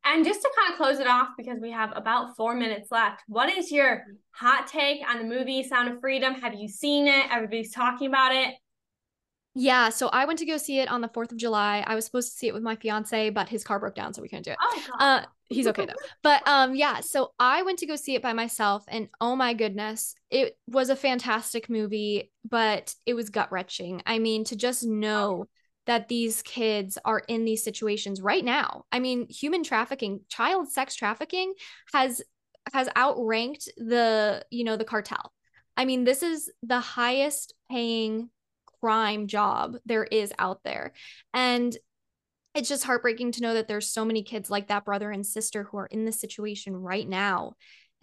And 0.02 0.24
just 0.24 0.40
to 0.40 0.50
kind 0.56 0.72
of 0.72 0.78
close 0.78 1.00
it 1.00 1.06
off, 1.06 1.28
because 1.36 1.58
we 1.60 1.70
have 1.72 1.92
about 1.94 2.34
four 2.34 2.54
minutes 2.54 2.90
left, 2.90 3.22
what 3.28 3.50
is 3.50 3.70
your 3.70 4.04
hot 4.30 4.66
take 4.68 5.02
on 5.06 5.18
the 5.18 5.24
movie 5.24 5.62
Sound 5.62 5.90
of 5.90 6.00
Freedom? 6.00 6.32
Have 6.32 6.54
you 6.54 6.66
seen 6.66 7.08
it? 7.08 7.26
Everybody's 7.30 7.74
talking 7.74 8.06
about 8.06 8.34
it. 8.34 8.54
Yeah, 9.54 9.90
so 9.90 10.08
I 10.08 10.24
went 10.24 10.38
to 10.38 10.46
go 10.46 10.56
see 10.56 10.78
it 10.78 10.90
on 10.90 11.02
the 11.02 11.08
4th 11.08 11.32
of 11.32 11.36
July. 11.36 11.84
I 11.86 11.94
was 11.94 12.06
supposed 12.06 12.32
to 12.32 12.38
see 12.38 12.48
it 12.48 12.54
with 12.54 12.62
my 12.62 12.76
fiance, 12.76 13.28
but 13.28 13.50
his 13.50 13.62
car 13.62 13.78
broke 13.78 13.94
down, 13.94 14.14
so 14.14 14.22
we 14.22 14.30
couldn't 14.30 14.46
do 14.46 14.52
it. 14.52 14.58
Oh, 14.62 14.82
uh, 14.98 15.22
he's 15.50 15.66
okay 15.66 15.84
though. 15.84 15.92
but 16.22 16.40
um, 16.48 16.74
yeah, 16.74 17.00
so 17.00 17.32
I 17.38 17.64
went 17.64 17.80
to 17.80 17.86
go 17.86 17.96
see 17.96 18.14
it 18.14 18.22
by 18.22 18.32
myself, 18.32 18.82
and 18.88 19.08
oh 19.20 19.36
my 19.36 19.52
goodness, 19.52 20.14
it 20.30 20.56
was 20.66 20.88
a 20.88 20.96
fantastic 20.96 21.68
movie, 21.68 22.32
but 22.48 22.94
it 23.04 23.12
was 23.12 23.28
gut 23.28 23.52
wrenching. 23.52 24.00
I 24.06 24.20
mean, 24.20 24.44
to 24.44 24.56
just 24.56 24.86
know 24.86 25.48
that 25.86 26.08
these 26.08 26.42
kids 26.42 26.98
are 27.04 27.22
in 27.28 27.44
these 27.44 27.64
situations 27.64 28.20
right 28.20 28.44
now. 28.44 28.84
I 28.92 28.98
mean, 28.98 29.28
human 29.28 29.62
trafficking, 29.62 30.20
child 30.28 30.70
sex 30.70 30.94
trafficking 30.94 31.54
has 31.92 32.22
has 32.72 32.88
outranked 32.96 33.68
the, 33.76 34.44
you 34.50 34.64
know, 34.64 34.76
the 34.76 34.84
cartel. 34.84 35.32
I 35.76 35.84
mean, 35.84 36.04
this 36.04 36.22
is 36.22 36.50
the 36.62 36.80
highest 36.80 37.54
paying 37.70 38.30
crime 38.80 39.28
job 39.28 39.76
there 39.84 40.04
is 40.04 40.32
out 40.38 40.64
there. 40.64 40.92
And 41.32 41.76
it's 42.54 42.68
just 42.68 42.84
heartbreaking 42.84 43.32
to 43.32 43.42
know 43.42 43.54
that 43.54 43.68
there's 43.68 43.88
so 43.88 44.04
many 44.04 44.22
kids 44.22 44.50
like 44.50 44.68
that 44.68 44.84
brother 44.84 45.10
and 45.10 45.24
sister 45.24 45.64
who 45.64 45.76
are 45.76 45.86
in 45.86 46.04
this 46.04 46.20
situation 46.20 46.74
right 46.74 47.06
now. 47.06 47.52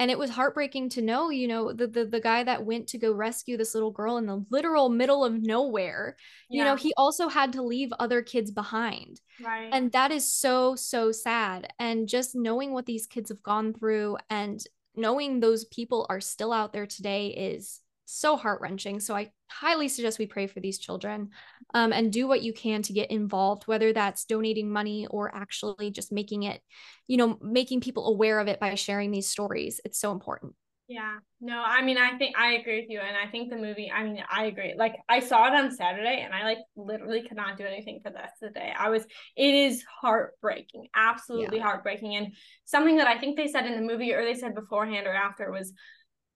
And 0.04 0.12
it 0.12 0.20
was 0.20 0.30
heartbreaking 0.30 0.90
to 0.90 1.02
know 1.02 1.30
you 1.30 1.48
know 1.48 1.72
the, 1.72 1.88
the 1.88 2.06
the 2.06 2.20
guy 2.20 2.44
that 2.44 2.66
went 2.66 2.88
to 2.88 2.98
go 2.98 3.14
rescue 3.14 3.56
this 3.56 3.74
little 3.74 3.92
girl 3.92 4.18
in 4.18 4.26
the 4.26 4.46
literal 4.50 4.90
middle 4.90 5.24
of 5.24 5.42
nowhere 5.42 6.18
yeah. 6.50 6.60
you 6.60 6.66
know 6.66 6.76
he 6.76 6.94
also 6.98 7.30
had 7.30 7.54
to 7.54 7.62
leave 7.62 7.92
other 8.00 8.22
kids 8.22 8.52
behind. 8.52 9.22
Right. 9.44 9.70
And 9.72 9.92
that 9.94 10.12
is 10.12 10.32
so 10.32 10.76
so 10.76 11.12
sad. 11.12 11.74
And 11.80 12.08
just 12.08 12.36
knowing 12.36 12.74
what 12.74 12.86
these 12.86 13.08
kids 13.08 13.30
have 13.30 13.42
gone 13.42 13.74
through 13.74 14.18
and 14.30 14.64
knowing 14.96 15.40
those 15.40 15.66
people 15.66 16.06
are 16.10 16.22
still 16.22 16.54
out 16.54 16.74
there 16.74 16.86
today 16.86 17.28
is 17.28 17.80
so 18.14 18.38
heart 18.38 18.62
wrenching. 18.62 19.00
So 19.00 19.16
I 19.16 19.32
highly 19.50 19.88
suggest 19.88 20.20
we 20.20 20.28
pray 20.28 20.46
for 20.46 20.60
these 20.60 20.78
children 20.78 21.30
um, 21.74 21.92
and 21.92 22.14
do 22.14 22.28
what 22.28 22.44
you 22.44 22.54
can 22.54 22.84
to 22.84 22.94
get 22.94 23.10
involved, 23.10 23.64
whether 23.64 23.92
that's 23.92 24.26
donating 24.26 24.72
money 24.72 25.08
or 25.08 25.36
actually 25.36 25.90
just 25.90 26.12
making 26.12 26.44
it, 26.44 26.62
you 27.08 27.18
know, 27.18 27.40
making 27.42 27.82
people 27.82 28.08
aware 28.08 28.40
of 28.40 28.48
it 28.48 28.60
by 28.60 28.76
sharing 28.76 29.10
these 29.10 29.28
stories. 29.28 29.82
It's 29.84 30.00
so 30.00 30.12
important. 30.12 30.54
Yeah. 30.88 31.16
No, 31.42 31.64
I 31.66 31.82
mean, 31.82 31.98
I 31.98 32.18
think 32.18 32.38
I 32.38 32.54
agree 32.54 32.82
with 32.82 32.90
you. 32.90 33.00
And 33.00 33.18
I 33.18 33.32
think 33.32 33.50
the 33.50 33.58
movie, 33.58 33.92
I 33.92 34.04
mean, 34.04 34.22
I 34.30 34.46
agree. 34.46 34.76
Like, 34.78 34.96
I 35.10 35.20
saw 35.20 35.48
it 35.48 35.54
on 35.54 35.72
Saturday 35.72 36.22
and 36.24 36.36
I 36.36 36.44
like 36.44 36.60
literally 36.76 37.24
could 37.24 37.38
not 37.38 37.58
do 37.58 37.66
anything 37.66 38.02
for 38.04 38.12
the 38.12 38.20
rest 38.20 38.44
of 38.44 38.54
the 38.54 38.60
day. 38.60 38.74
I 38.78 38.90
was, 38.90 39.04
it 39.36 39.56
is 39.56 39.84
heartbreaking, 40.02 40.88
absolutely 40.96 41.58
yeah. 41.58 41.64
heartbreaking. 41.64 42.16
And 42.16 42.34
something 42.66 42.98
that 42.98 43.08
I 43.08 43.18
think 43.18 43.38
they 43.38 43.48
said 43.48 43.66
in 43.66 43.76
the 43.76 43.94
movie 43.94 44.14
or 44.14 44.24
they 44.24 44.36
said 44.36 44.54
beforehand 44.54 45.08
or 45.08 45.14
after 45.14 45.52
was, 45.52 45.74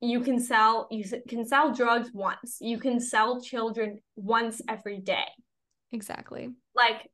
you 0.02 0.22
can 0.22 0.40
sell 0.40 0.88
you 0.92 1.04
can 1.28 1.46
sell 1.46 1.74
drugs 1.74 2.10
once. 2.14 2.58
You 2.62 2.80
can 2.80 3.00
sell 3.00 3.42
children 3.42 4.00
once 4.16 4.62
every 4.68 5.00
day. 5.00 5.26
Exactly. 5.92 6.50
Like 6.76 7.10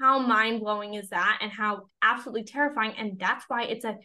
how 0.00 0.18
mind-blowing 0.18 0.94
is 0.94 1.08
that? 1.08 1.38
And 1.40 1.50
how 1.50 1.86
absolutely 2.02 2.44
terrifying. 2.44 2.94
And 2.98 3.18
that's 3.18 3.44
why 3.48 3.64
it's 3.64 3.84
a 3.84 3.96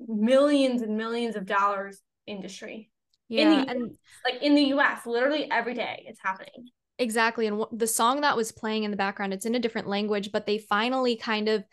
millions 0.00 0.82
and 0.82 0.96
millions 0.96 1.36
of 1.36 1.46
dollars 1.46 2.00
industry. 2.26 2.90
Yeah 3.28 3.42
in 3.42 3.66
the, 3.66 3.70
and 3.70 3.96
like 4.24 4.42
in 4.42 4.54
the 4.54 4.64
us 4.64 5.06
literally 5.06 5.50
every 5.50 5.74
day 5.74 6.04
it's 6.06 6.20
happening. 6.22 6.68
Exactly 6.98 7.46
and 7.46 7.64
the 7.72 7.86
song 7.86 8.20
that 8.20 8.36
was 8.36 8.52
playing 8.52 8.84
in 8.84 8.90
the 8.90 8.96
background 8.96 9.32
it's 9.32 9.46
in 9.46 9.54
a 9.54 9.58
different 9.58 9.88
language 9.88 10.30
but 10.30 10.46
they 10.46 10.58
finally 10.58 11.16
kind 11.16 11.48
of 11.48 11.64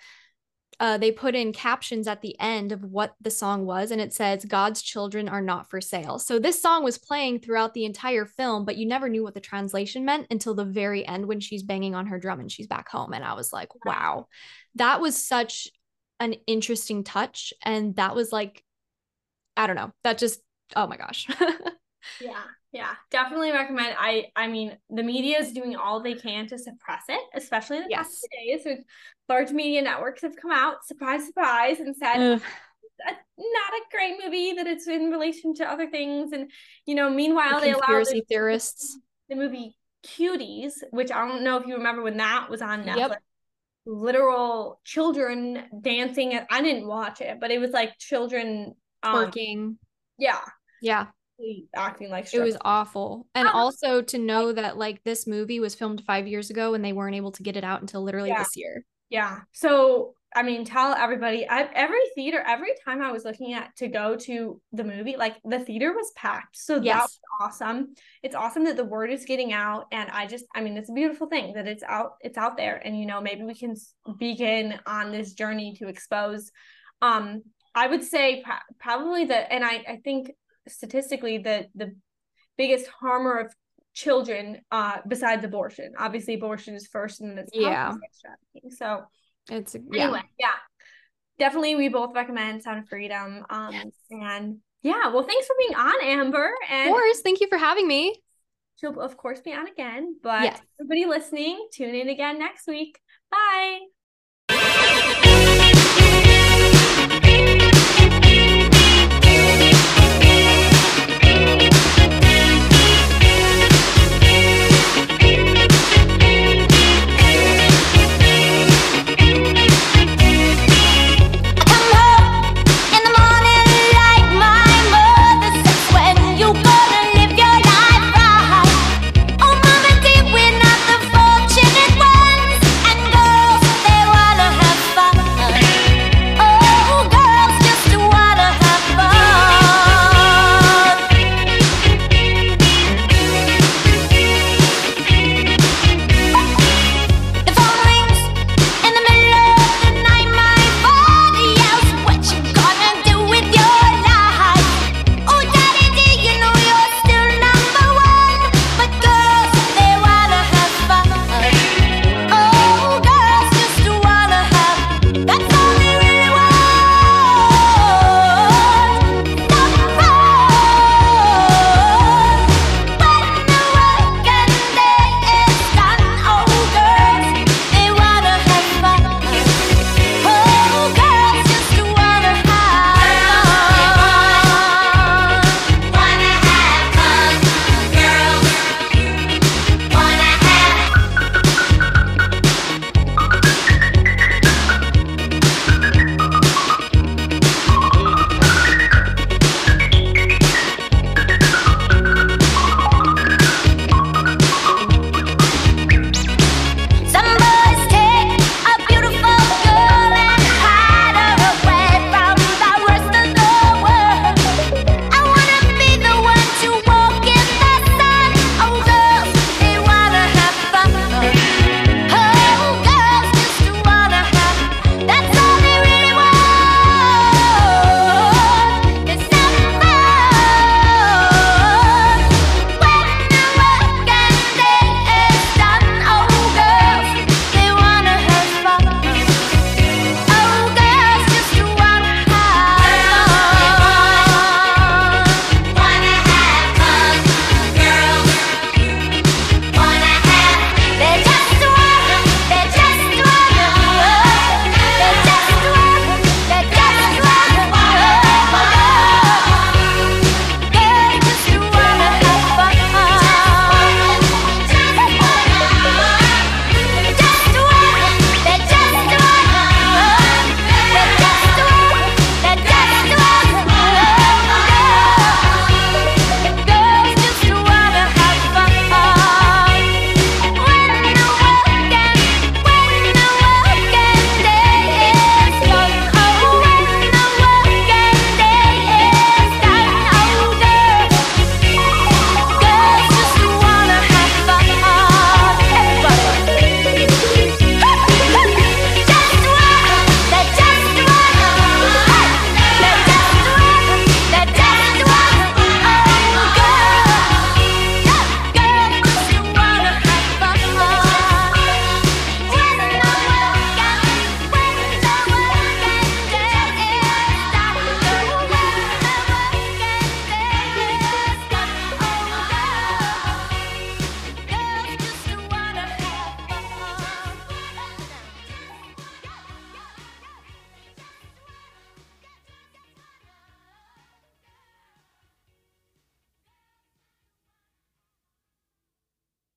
uh, 0.82 0.98
they 0.98 1.12
put 1.12 1.36
in 1.36 1.54
captions 1.54 2.08
at 2.08 2.24
the 2.24 2.36
end 2.40 2.72
of 2.72 2.84
what 2.84 3.14
the 3.22 3.30
song 3.30 3.68
was, 3.68 3.92
and 3.92 4.02
it 4.02 4.12
says, 4.12 4.44
God's 4.44 4.82
children 4.82 5.30
are 5.30 5.40
not 5.40 5.70
for 5.70 5.80
sale. 5.80 6.18
So 6.18 6.40
this 6.40 6.60
song 6.60 6.84
was 6.84 6.98
playing 6.98 7.40
throughout 7.40 7.76
the 7.76 7.86
entire 7.86 8.26
film, 8.26 8.66
but 8.66 8.78
you 8.78 8.88
never 8.88 9.08
knew 9.08 9.22
what 9.22 9.36
the 9.36 9.40
translation 9.40 10.06
meant 10.06 10.26
until 10.32 10.56
the 10.56 10.66
very 10.66 11.08
end 11.08 11.28
when 11.28 11.40
she's 11.40 11.62
banging 11.62 11.94
on 11.94 12.08
her 12.08 12.18
drum 12.18 12.40
and 12.40 12.52
she's 12.52 12.66
back 12.66 12.90
home. 12.90 13.14
And 13.14 13.24
I 13.24 13.36
was 13.36 13.54
like, 13.54 13.86
wow, 13.86 14.26
that 14.74 15.00
was 15.00 15.16
such 15.16 15.68
an 16.20 16.34
interesting 16.48 17.04
touch. 17.04 17.54
And 17.64 17.96
that 17.98 18.16
was 18.16 18.32
like, 18.32 18.64
I 19.56 19.68
don't 19.68 19.76
know, 19.76 19.92
that 20.04 20.18
just, 20.18 20.42
oh 20.76 20.88
my 20.88 20.98
gosh. 20.98 21.28
yeah 22.20 22.44
yeah 22.72 22.94
definitely 23.10 23.52
recommend 23.52 23.96
i 24.00 24.26
i 24.36 24.48
mean 24.48 24.78
the 24.90 25.04
media 25.04 25.38
is 25.40 25.52
doing 25.52 25.76
all 25.76 26.02
they 26.02 26.14
can 26.14 26.48
to 26.48 26.58
suppress 26.58 27.04
it 27.10 27.22
especially 27.36 27.78
in 27.78 27.84
the 27.84 27.90
yes. 27.90 28.08
past 28.08 28.28
days 28.32 28.62
with 28.66 28.80
large 29.30 29.52
media 29.52 29.82
networks 29.82 30.22
have 30.22 30.36
come 30.36 30.52
out 30.52 30.86
surprise 30.86 31.26
surprise 31.26 31.80
and 31.80 31.96
said 31.96 32.42
not 33.38 33.74
a 33.74 33.82
great 33.92 34.16
movie 34.24 34.54
that 34.54 34.68
it's 34.68 34.88
in 34.88 35.10
relation 35.10 35.54
to 35.56 35.70
other 35.70 35.90
things 35.90 36.32
and 36.34 36.52
you 36.86 36.96
know 36.96 37.10
meanwhile 37.10 37.60
the 37.60 37.68
they 37.68 37.72
allow 37.72 38.04
the, 38.04 38.24
theorists. 38.30 39.00
the 39.30 39.36
movie 39.36 39.76
cuties 40.06 40.74
which 40.92 41.12
i 41.12 41.28
don't 41.28 41.44
know 41.44 41.58
if 41.58 41.66
you 41.66 41.76
remember 41.76 42.02
when 42.02 42.18
that 42.18 42.50
was 42.50 42.62
on 42.62 42.84
netflix. 42.84 42.98
Yep. 42.98 43.22
literal 43.86 44.80
children 44.84 45.64
dancing 45.82 46.40
i 46.50 46.62
didn't 46.62 46.88
watch 46.88 47.22
it 47.22 47.40
but 47.40 47.52
it 47.52 47.60
was 47.60 47.72
like 47.72 47.98
children 47.98 48.76
um, 49.04 49.14
working 49.14 49.78
yeah. 50.18 50.40
Yeah 50.82 51.08
acting 51.76 52.10
like 52.10 52.34
it 52.34 52.40
was 52.40 52.58
awful 52.62 53.28
and 53.36 53.48
ah. 53.48 53.52
also 53.54 54.02
to 54.02 54.18
know 54.18 54.52
that 54.52 54.78
like 54.78 55.04
this 55.04 55.28
movie 55.28 55.60
was 55.60 55.76
filmed 55.76 56.04
five 56.06 56.28
years 56.28 56.50
ago 56.50 56.74
and 56.74 56.84
they 56.84 56.94
weren't 56.94 57.16
able 57.16 57.32
to 57.32 57.44
get 57.44 57.58
it 57.58 57.64
out 57.64 57.82
until 57.82 58.02
literally 58.04 58.30
yeah. 58.30 58.40
this 58.40 58.56
year 58.56 58.86
yeah 59.10 59.40
so 59.52 60.14
i 60.36 60.44
mean 60.44 60.64
tell 60.64 60.94
everybody 60.94 61.48
I, 61.48 61.70
every 61.74 62.02
theater 62.16 62.44
every 62.46 62.74
time 62.86 63.02
i 63.02 63.12
was 63.12 63.26
looking 63.26 63.54
at 63.54 63.76
to 63.78 63.88
go 63.88 64.16
to 64.16 64.62
the 64.72 64.84
movie 64.84 65.18
like 65.18 65.36
the 65.44 65.60
theater 65.60 65.94
was 65.94 66.12
packed 66.16 66.58
so 66.58 66.82
yes. 66.82 66.96
that 66.96 67.02
was 67.02 67.20
awesome 67.40 67.94
it's 68.24 68.36
awesome 68.36 68.66
that 68.66 68.78
the 68.78 68.86
word 68.86 69.12
is 69.12 69.26
getting 69.26 69.54
out 69.54 69.86
and 69.92 70.10
i 70.12 70.26
just 70.26 70.46
i 70.56 70.62
mean 70.62 70.78
it's 70.78 70.90
a 70.90 70.94
beautiful 70.94 71.28
thing 71.28 71.54
that 71.54 71.68
it's 71.68 71.84
out 71.84 72.14
it's 72.22 72.38
out 72.38 72.58
there 72.58 72.82
and 72.86 73.00
you 73.00 73.06
know 73.06 73.22
maybe 73.22 73.44
we 73.44 73.56
can 73.56 73.76
begin 74.18 74.80
on 74.86 75.12
this 75.12 75.34
journey 75.34 75.76
to 75.78 75.88
expose 75.88 76.52
um 77.02 77.42
I 77.74 77.88
would 77.88 78.04
say 78.04 78.44
probably 78.80 79.26
that, 79.26 79.52
and 79.52 79.64
I, 79.64 79.84
I 79.88 80.02
think 80.04 80.32
statistically 80.68 81.38
the 81.38 81.68
the 81.76 81.96
biggest 82.58 82.88
harmer 82.88 83.40
of 83.40 83.54
children 83.94 84.62
uh 84.72 85.00
besides 85.08 85.44
abortion. 85.44 85.94
Obviously 85.98 86.36
abortion 86.36 86.76
is 86.76 86.88
first 86.88 87.22
and 87.22 87.32
then 87.32 87.40
it's 87.40 87.52
yeah. 87.54 87.94
so 88.70 89.04
it's 89.50 89.76
yeah. 89.92 90.04
anyway 90.04 90.22
yeah. 90.40 90.54
Definitely 91.40 91.76
we 91.76 91.90
both 91.90 92.14
recommend 92.14 92.62
sound 92.62 92.80
of 92.80 92.88
freedom 92.88 93.46
um 93.50 93.74
yes. 93.74 93.88
and 94.12 94.58
yeah 94.82 95.10
well 95.10 95.24
thanks 95.24 95.48
for 95.48 95.56
being 95.58 95.76
on 95.76 96.04
amber 96.04 96.52
and 96.70 96.90
of 96.90 96.94
course. 96.94 97.22
Thank 97.22 97.42
you 97.42 97.48
for 97.48 97.58
having 97.58 97.88
me. 97.88 98.22
She'll 98.80 99.00
of 99.00 99.18
course 99.18 99.42
be 99.42 99.54
on 99.54 99.68
again 99.68 100.16
but 100.22 100.44
yes. 100.44 100.62
everybody 100.80 101.06
listening 101.06 101.68
tune 101.74 101.96
in 101.96 102.10
again 102.10 102.40
next 102.40 102.68
week. 102.68 103.00
Bye 103.30 104.01